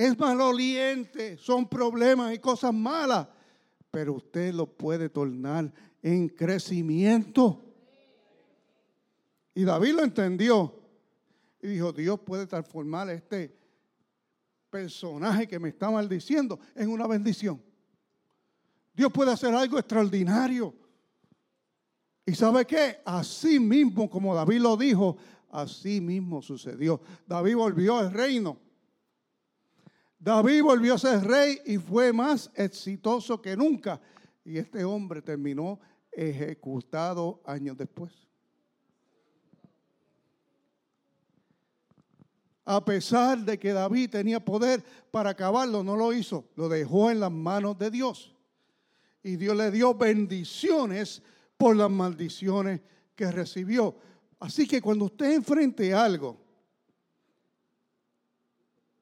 Es 0.00 0.18
maloliente, 0.18 1.36
son 1.36 1.68
problemas 1.68 2.32
y 2.32 2.38
cosas 2.38 2.72
malas. 2.72 3.28
Pero 3.90 4.14
usted 4.14 4.54
lo 4.54 4.64
puede 4.64 5.10
tornar 5.10 5.70
en 6.00 6.26
crecimiento. 6.26 7.62
Y 9.54 9.62
David 9.62 9.92
lo 9.92 10.02
entendió. 10.02 10.74
Y 11.60 11.66
dijo, 11.66 11.92
Dios 11.92 12.18
puede 12.20 12.46
transformar 12.46 13.10
este 13.10 13.54
personaje 14.70 15.46
que 15.46 15.58
me 15.58 15.68
está 15.68 15.90
maldiciendo 15.90 16.58
en 16.74 16.88
una 16.88 17.06
bendición. 17.06 17.62
Dios 18.94 19.12
puede 19.12 19.32
hacer 19.32 19.54
algo 19.54 19.78
extraordinario. 19.78 20.74
¿Y 22.24 22.34
sabe 22.34 22.64
qué? 22.64 23.02
Así 23.04 23.60
mismo, 23.60 24.08
como 24.08 24.34
David 24.34 24.60
lo 24.60 24.78
dijo, 24.78 25.18
así 25.50 26.00
mismo 26.00 26.40
sucedió. 26.40 27.02
David 27.26 27.56
volvió 27.56 27.98
al 27.98 28.10
reino. 28.14 28.69
David 30.20 30.62
volvió 30.62 30.94
a 30.94 30.98
ser 30.98 31.24
rey 31.24 31.58
y 31.64 31.78
fue 31.78 32.12
más 32.12 32.50
exitoso 32.54 33.40
que 33.40 33.56
nunca. 33.56 33.98
Y 34.44 34.58
este 34.58 34.84
hombre 34.84 35.22
terminó 35.22 35.80
ejecutado 36.12 37.40
años 37.46 37.76
después. 37.78 38.12
A 42.66 42.84
pesar 42.84 43.38
de 43.38 43.58
que 43.58 43.72
David 43.72 44.10
tenía 44.10 44.44
poder 44.44 44.84
para 45.10 45.30
acabarlo, 45.30 45.82
no 45.82 45.96
lo 45.96 46.12
hizo. 46.12 46.44
Lo 46.54 46.68
dejó 46.68 47.10
en 47.10 47.18
las 47.18 47.32
manos 47.32 47.78
de 47.78 47.90
Dios 47.90 48.36
y 49.22 49.36
Dios 49.36 49.56
le 49.56 49.70
dio 49.70 49.94
bendiciones 49.94 51.22
por 51.56 51.76
las 51.76 51.90
maldiciones 51.90 52.82
que 53.14 53.32
recibió. 53.32 53.96
Así 54.38 54.66
que 54.68 54.82
cuando 54.82 55.06
usted 55.06 55.32
enfrente 55.32 55.94
algo 55.94 56.49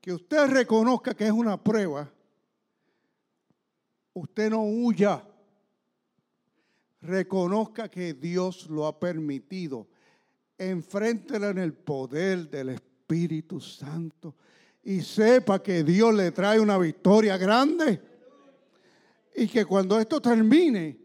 que 0.01 0.13
usted 0.13 0.49
reconozca 0.49 1.15
que 1.15 1.27
es 1.27 1.33
una 1.33 1.63
prueba, 1.63 2.11
usted 4.15 4.51
no 4.51 4.63
huya. 4.63 5.25
Reconozca 7.01 7.89
que 7.89 8.15
Dios 8.15 8.69
lo 8.69 8.87
ha 8.87 8.99
permitido. 8.99 9.89
Enfréntela 10.57 11.51
en 11.51 11.59
el 11.59 11.73
poder 11.73 12.49
del 12.51 12.71
Espíritu 12.71 13.61
Santo 13.61 14.35
y 14.83 15.03
sepa 15.03 15.63
que 15.63 15.85
Dios 15.85 16.15
le 16.15 16.33
trae 16.33 16.59
una 16.59 16.79
victoria 16.79 17.37
grande. 17.37 18.01
Y 19.37 19.47
que 19.47 19.65
cuando 19.65 20.01
esto 20.01 20.21
termine, 20.21 20.99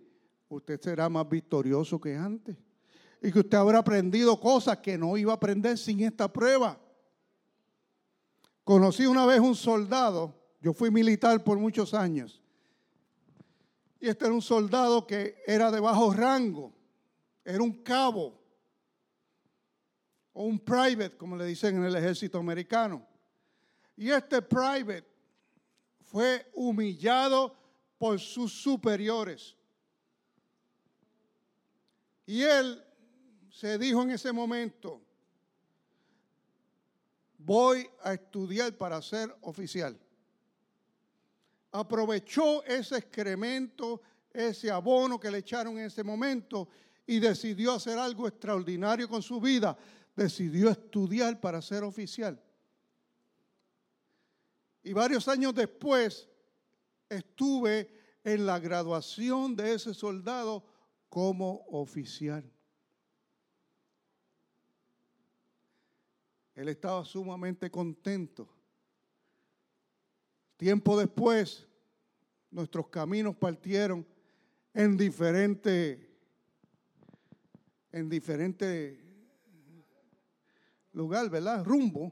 usted 0.50 0.80
será 0.82 1.10
más 1.10 1.30
victorioso 1.30 2.00
que 2.00 2.16
antes. 2.16 2.56
Y 3.22 3.32
que 3.32 3.40
usted 3.40 3.58
habrá 3.58 3.80
aprendido 3.80 4.40
cosas 4.40 4.78
que 4.78 4.98
no 4.98 5.18
iba 5.18 5.34
a 5.34 5.36
aprender 5.36 5.78
sin 5.78 6.02
esta 6.02 6.32
prueba. 6.32 6.80
Conocí 8.64 9.06
una 9.06 9.26
vez 9.26 9.40
un 9.40 9.56
soldado, 9.56 10.34
yo 10.62 10.74
fui 10.74 10.90
militar 10.90 11.44
por 11.44 11.58
muchos 11.58 11.94
años. 11.94 12.42
Y 14.00 14.08
este 14.08 14.26
era 14.26 14.34
un 14.34 14.42
soldado 14.42 15.06
que 15.06 15.42
era 15.46 15.72
de 15.72 15.80
bajo 15.80 16.14
rango, 16.14 16.74
era 17.44 17.62
un 17.62 17.84
cabo 17.84 18.42
o 20.34 20.46
un 20.46 20.60
private, 20.60 21.18
como 21.18 21.36
le 21.36 21.46
dicen 21.46 21.78
en 21.78 21.84
el 21.86 21.96
ejército 21.96 22.38
americano. 22.38 23.06
Y 23.96 24.10
este 24.10 24.42
private 24.42 25.06
fue 26.02 26.50
humillado 26.54 27.56
por 27.98 28.20
sus 28.20 28.54
superiores. 28.54 29.56
Y 32.26 32.42
él 32.42 32.84
se 33.52 33.78
dijo 33.78 34.02
en 34.02 34.12
ese 34.12 34.32
momento, 34.32 35.03
voy 37.46 37.90
a 38.04 38.14
estudiar 38.14 38.78
para 38.78 39.02
ser 39.02 39.36
oficial. 39.42 40.00
Aprovechó 41.72 42.64
ese 42.64 42.98
excremento, 42.98 44.02
ese 44.32 44.70
abono 44.72 45.20
que 45.20 45.32
le 45.32 45.40
echaron 45.40 45.78
en 45.78 45.86
ese 45.86 46.04
momento 46.04 46.70
y 47.06 47.20
decidió 47.20 47.74
hacer 47.74 47.98
algo 47.98 48.28
extraordinario 48.28 49.10
con 49.10 49.22
su 49.22 49.42
vida. 49.42 49.78
Decidió 50.16 50.70
estudiar 50.70 51.40
para 51.40 51.62
ser 51.62 51.84
oficial. 51.84 52.42
Y 54.84 54.94
varios 54.94 55.28
años 55.28 55.56
después 55.56 56.30
estuve 57.10 57.90
en 58.24 58.46
la 58.46 58.60
graduación 58.60 59.56
de 59.56 59.74
ese 59.74 59.94
soldado 59.94 60.64
como 61.10 61.66
oficial. 61.70 62.50
Él 66.56 66.70
estaba 66.70 67.04
sumamente 67.04 67.70
contento. 67.72 68.48
Tiempo 70.58 70.98
después, 70.98 71.68
nuestros 72.52 72.88
caminos 72.88 73.36
partieron 73.36 74.06
en 74.74 74.98
diferentes 74.98 76.00
en 77.92 78.10
diferente 78.10 79.00
lugar, 80.94 81.30
¿verdad? 81.30 81.64
Rumbo. 81.64 82.12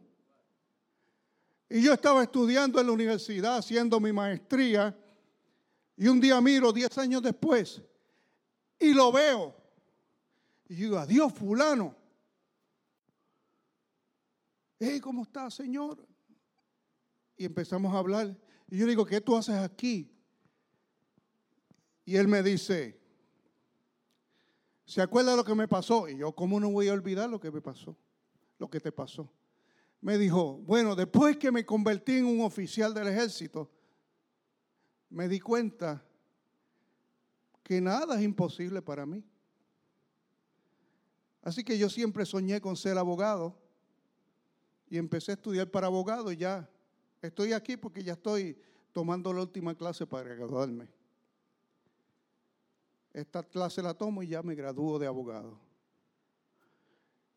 Y 1.67 1.81
yo 1.81 1.93
estaba 1.93 2.21
estudiando 2.23 2.79
en 2.79 2.85
la 2.85 2.91
universidad, 2.91 3.57
haciendo 3.57 3.99
mi 3.99 4.11
maestría, 4.11 4.95
y 5.97 6.07
un 6.07 6.19
día 6.19 6.39
miro, 6.39 6.71
diez 6.71 6.95
años 6.97 7.21
después, 7.21 7.81
y 8.79 8.93
lo 8.93 9.11
veo. 9.11 9.55
Y 10.67 10.75
digo, 10.75 10.97
adiós, 10.97 11.33
fulano. 11.33 11.95
Hey, 14.83 14.99
¿cómo 14.99 15.21
está, 15.21 15.47
Señor? 15.51 16.03
Y 17.37 17.45
empezamos 17.45 17.93
a 17.93 17.99
hablar. 17.99 18.35
Y 18.67 18.79
yo 18.79 18.87
digo, 18.87 19.05
¿qué 19.05 19.21
tú 19.21 19.37
haces 19.37 19.53
aquí? 19.53 20.11
Y 22.03 22.15
él 22.15 22.27
me 22.27 22.41
dice, 22.41 22.99
¿se 24.83 24.99
acuerda 25.03 25.35
lo 25.35 25.43
que 25.43 25.53
me 25.53 25.67
pasó? 25.67 26.09
Y 26.09 26.17
yo, 26.17 26.33
¿cómo 26.33 26.59
no 26.59 26.71
voy 26.71 26.87
a 26.87 26.93
olvidar 26.93 27.29
lo 27.29 27.39
que 27.39 27.51
me 27.51 27.61
pasó? 27.61 27.95
Lo 28.57 28.71
que 28.71 28.79
te 28.79 28.91
pasó 28.91 29.31
me 30.01 30.17
dijo, 30.17 30.57
bueno, 30.63 30.95
después 30.95 31.37
que 31.37 31.51
me 31.51 31.63
convertí 31.63 32.13
en 32.13 32.25
un 32.25 32.41
oficial 32.41 32.91
del 32.91 33.09
ejército, 33.09 33.69
me 35.11 35.27
di 35.27 35.39
cuenta 35.39 36.03
que 37.61 37.79
nada 37.79 38.17
es 38.17 38.23
imposible 38.23 38.81
para 38.81 39.05
mí. 39.05 39.23
Así 41.43 41.63
que 41.63 41.77
yo 41.77 41.87
siempre 41.87 42.25
soñé 42.25 42.59
con 42.59 42.75
ser 42.75 42.97
abogado 42.97 43.60
y 44.91 44.97
empecé 44.97 45.31
a 45.31 45.35
estudiar 45.35 45.71
para 45.71 45.87
abogado 45.87 46.33
y 46.33 46.35
ya 46.35 46.69
estoy 47.21 47.53
aquí 47.53 47.77
porque 47.77 48.03
ya 48.03 48.11
estoy 48.11 48.57
tomando 48.91 49.31
la 49.31 49.39
última 49.39 49.73
clase 49.73 50.05
para 50.05 50.35
graduarme. 50.35 50.89
Esta 53.13 53.41
clase 53.41 53.81
la 53.81 53.93
tomo 53.93 54.21
y 54.21 54.27
ya 54.27 54.43
me 54.43 54.53
gradúo 54.53 54.99
de 54.99 55.07
abogado. 55.07 55.57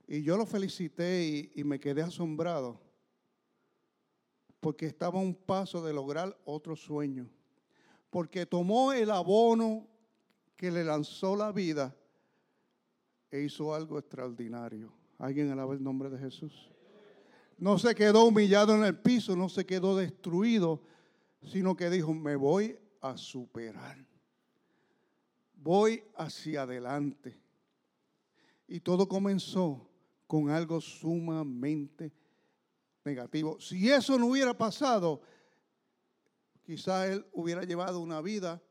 Y 0.09 0.25
yo 0.25 0.37
lo 0.37 0.47
felicité 0.47 1.53
y, 1.55 1.63
me 1.63 1.79
quedé 1.79 2.03
asombrado 2.03 2.81
porque 4.59 4.87
estaba 4.87 5.21
a 5.21 5.23
un 5.23 5.35
paso 5.35 5.85
de 5.85 5.93
lograr 5.93 6.37
otro 6.45 6.75
sueño. 6.75 7.31
Porque 8.11 8.47
tomó 8.47 8.93
el 8.93 9.13
abono 9.13 9.87
que 10.57 10.73
le 10.73 10.83
lanzó 10.83 11.37
la 11.37 11.53
vida 11.53 11.95
e 13.31 13.43
hizo 13.43 13.73
algo 13.73 13.97
extraordinario. 13.97 14.93
¿Alguien 15.19 15.53
alaba 15.53 15.75
el 15.75 15.83
nombre 15.85 16.11
de 16.11 16.19
Jesús? 16.19 16.74
No 17.59 17.79
se 17.79 17.95
quedó 17.95 18.25
humillado 18.25 18.75
en 18.75 18.85
el 18.85 18.99
piso, 18.99 19.37
no 19.37 19.49
se 19.49 19.65
quedó 19.65 19.97
destruido, 19.97 20.83
sino 21.43 21.77
que 21.77 21.91
dijo, 21.91 22.13
me 22.13 22.37
voy 22.37 22.79
a 23.01 23.17
superar. 23.17 24.05
Voy 25.55 26.03
hacia 26.17 26.63
adelante. 26.63 27.41
Y 28.67 28.81
todo 28.81 29.09
comenzó 29.09 29.89
con 30.27 30.51
algo 30.51 30.81
sumamente 30.81 32.13
negativo. 33.05 33.61
Si 33.61 33.91
eso 33.91 34.19
no 34.19 34.27
hubiera 34.27 34.57
pasado, 34.57 35.21
quizá 36.63 37.07
él 37.07 37.27
hubiera 37.33 37.63
llevado 37.63 38.01
una 38.01 38.21
vida 38.21 38.63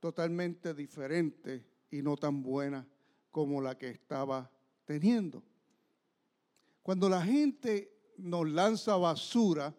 totalmente 0.00 0.74
diferente 0.74 1.66
y 1.90 2.02
no 2.02 2.16
tan 2.16 2.42
buena 2.42 2.86
como 3.30 3.60
la 3.60 3.76
que 3.76 3.90
estaba 3.90 4.50
teniendo. 4.84 5.42
Cuando 6.88 7.10
la 7.10 7.20
gente 7.20 8.14
nos 8.16 8.48
lanza 8.48 8.96
basura 8.96 9.76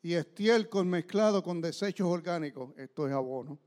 y 0.00 0.14
estiércol 0.14 0.86
mezclado 0.86 1.42
con 1.42 1.60
desechos 1.60 2.06
orgánicos, 2.06 2.72
esto 2.78 3.08
es 3.08 3.12
abono. 3.12 3.58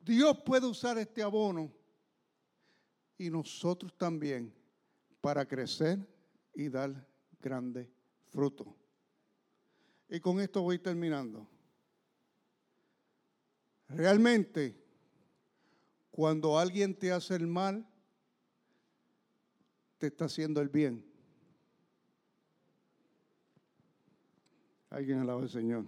Dios 0.00 0.36
puede 0.44 0.66
usar 0.66 0.98
este 0.98 1.22
abono 1.22 1.72
y 3.16 3.30
nosotros 3.30 3.96
también 3.96 4.54
para 5.22 5.48
crecer 5.48 6.06
y 6.54 6.68
dar 6.68 7.08
grandes 7.40 7.88
frutos. 8.28 8.68
Y 10.10 10.20
con 10.20 10.40
esto 10.40 10.60
voy 10.60 10.78
terminando. 10.78 11.48
Realmente, 13.88 14.78
cuando 16.10 16.58
alguien 16.58 16.94
te 16.94 17.10
hace 17.12 17.34
el 17.34 17.46
mal, 17.46 17.88
está 20.06 20.26
haciendo 20.26 20.60
el 20.60 20.68
bien. 20.68 21.04
Alguien 24.90 25.20
alaba 25.20 25.42
al 25.42 25.48
Señor. 25.48 25.86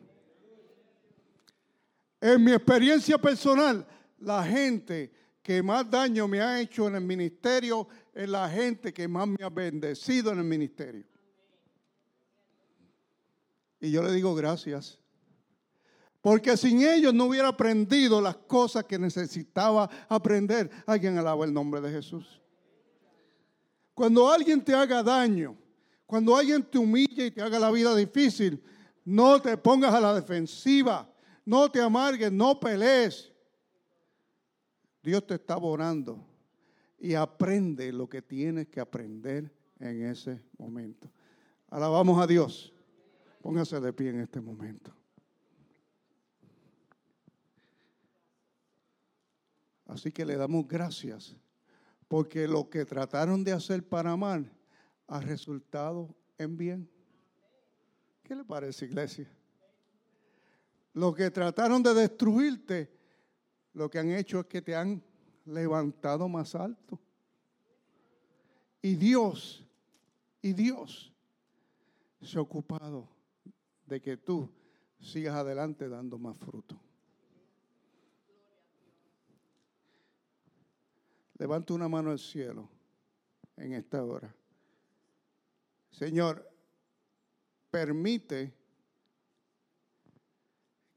En 2.21 2.43
mi 2.43 2.53
experiencia 2.53 3.19
personal, 3.19 3.87
la 4.19 4.43
gente 4.45 5.12
que 5.43 5.62
más 5.62 5.91
daño 5.91 6.27
me 6.27 6.41
ha 6.41 6.59
hecho 6.59 6.89
en 6.89 6.95
el 6.95 7.05
ministerio 7.05 7.87
es 8.15 8.27
la 8.29 8.49
gente 8.49 8.95
que 8.95 9.07
más 9.07 9.29
me 9.29 9.45
ha 9.45 9.51
bendecido 9.51 10.33
en 10.33 10.39
el 10.39 10.45
ministerio. 10.45 11.05
Y 13.79 13.91
yo 13.91 14.03
le 14.03 14.11
digo 14.12 14.35
gracias. 14.35 14.99
Porque 16.23 16.57
sin 16.57 16.81
ellos 16.81 17.12
no 17.12 17.27
hubiera 17.27 17.49
aprendido 17.49 18.19
las 18.23 18.37
cosas 18.37 18.85
que 18.85 18.99
necesitaba 18.99 19.91
aprender. 20.09 20.71
Alguien 20.87 21.19
alaba 21.19 21.45
el 21.45 21.53
nombre 21.53 21.83
de 21.83 21.91
Jesús. 21.91 22.41
Cuando 23.95 24.29
alguien 24.29 24.63
te 24.63 24.75
haga 24.75 25.03
daño, 25.03 25.57
cuando 26.07 26.37
alguien 26.37 26.63
te 26.63 26.79
humille 26.79 27.27
y 27.27 27.31
te 27.31 27.41
haga 27.41 27.59
la 27.59 27.71
vida 27.71 27.95
difícil, 27.95 28.63
no 29.05 29.41
te 29.41 29.57
pongas 29.57 29.95
a 29.95 30.01
la 30.01 30.15
defensiva, 30.15 31.09
no 31.45 31.71
te 31.71 31.81
amargues, 31.81 32.33
no 32.33 32.59
pelees. 32.59 33.33
Dios 35.03 35.27
te 35.27 35.35
está 35.35 35.57
borrando 35.57 36.27
y 36.99 37.15
aprende 37.15 37.93
lo 37.93 38.09
que 38.09 38.23
tienes 38.23 38.69
que 38.69 38.81
aprender 38.81 39.55
en 39.79 40.07
ese 40.07 40.43
momento. 40.59 41.11
Alabamos 41.69 42.21
a 42.21 42.27
Dios. 42.27 42.73
Póngase 43.43 43.79
de 43.79 43.93
pie 43.93 44.11
en 44.11 44.21
este 44.21 44.41
momento. 44.41 44.95
Así 49.87 50.11
que 50.11 50.25
le 50.25 50.37
damos 50.37 50.67
gracias 50.67 51.37
porque 52.09 52.47
lo 52.47 52.69
que 52.69 52.85
trataron 52.85 53.45
de 53.45 53.53
hacer 53.53 53.87
para 53.87 54.17
mal 54.17 54.51
ha 55.07 55.21
resultado 55.21 56.15
en 56.39 56.57
bien. 56.57 56.91
¿Qué 58.23 58.35
le 58.35 58.45
parece, 58.45 58.87
iglesia? 58.87 59.31
Lo 60.95 61.13
que 61.13 61.31
trataron 61.31 61.83
de 61.83 61.93
destruirte, 61.93 62.91
lo 63.73 63.91
que 63.91 63.99
han 63.99 64.11
hecho 64.11 64.41
es 64.41 64.47
que 64.47 64.63
te 64.63 64.75
han 64.75 65.03
levantado 65.45 66.29
más 66.29 66.55
alto. 66.55 67.01
Y 68.81 68.97
Dios, 68.97 69.67
y 70.41 70.53
Dios 70.53 71.13
se 72.21 72.39
ha 72.39 72.41
ocupado 72.41 73.09
de 73.87 74.01
que 74.01 74.17
tú 74.17 74.51
sigas 75.01 75.35
adelante 75.35 75.89
dando 75.89 76.19
más 76.19 76.39
fruto. 76.39 76.81
Levanta 81.45 81.75
una 81.75 81.91
mano 81.91 82.11
al 82.11 82.19
cielo 82.19 82.67
en 83.59 83.75
esta 83.75 84.03
hora. 84.03 84.35
Señor, 85.91 86.51
permite 87.71 88.51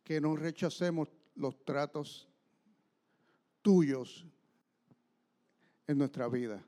que 0.05 0.21
no 0.21 0.37
rechacemos 0.37 1.09
los 1.35 1.65
tratos 1.65 2.29
tuyos 3.61 4.25
en 5.85 5.97
nuestra 5.97 6.29
vida. 6.29 6.65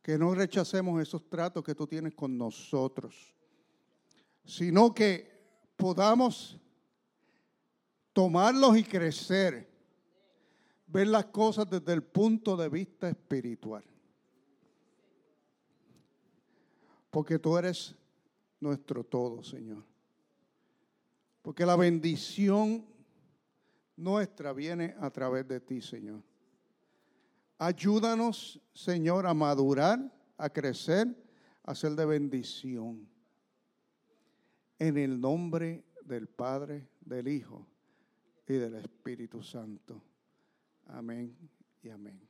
Que 0.00 0.16
no 0.16 0.34
rechacemos 0.34 1.02
esos 1.02 1.28
tratos 1.28 1.62
que 1.62 1.74
tú 1.74 1.86
tienes 1.86 2.14
con 2.14 2.38
nosotros 2.38 3.36
sino 4.48 4.94
que 4.94 5.30
podamos 5.76 6.58
tomarlos 8.14 8.78
y 8.78 8.82
crecer, 8.82 9.68
ver 10.88 11.06
las 11.06 11.26
cosas 11.26 11.68
desde 11.68 11.92
el 11.92 12.02
punto 12.02 12.56
de 12.56 12.68
vista 12.68 13.08
espiritual. 13.08 13.84
Porque 17.10 17.38
tú 17.38 17.56
eres 17.56 17.94
nuestro 18.60 19.04
todo, 19.04 19.42
Señor. 19.42 19.84
Porque 21.42 21.64
la 21.64 21.76
bendición 21.76 22.84
nuestra 23.96 24.52
viene 24.52 24.94
a 25.00 25.10
través 25.10 25.46
de 25.46 25.60
ti, 25.60 25.80
Señor. 25.80 26.22
Ayúdanos, 27.58 28.60
Señor, 28.72 29.26
a 29.26 29.34
madurar, 29.34 29.98
a 30.36 30.50
crecer, 30.50 31.08
a 31.64 31.74
ser 31.74 31.92
de 31.92 32.06
bendición. 32.06 33.08
En 34.78 34.96
el 34.96 35.20
nombre 35.20 35.84
del 36.02 36.28
Padre, 36.28 36.88
del 37.00 37.28
Hijo 37.28 37.66
y 38.46 38.54
del 38.54 38.76
Espíritu 38.76 39.42
Santo. 39.42 40.07
Amén 40.88 41.36
y 41.82 41.90
amén. 41.90 42.27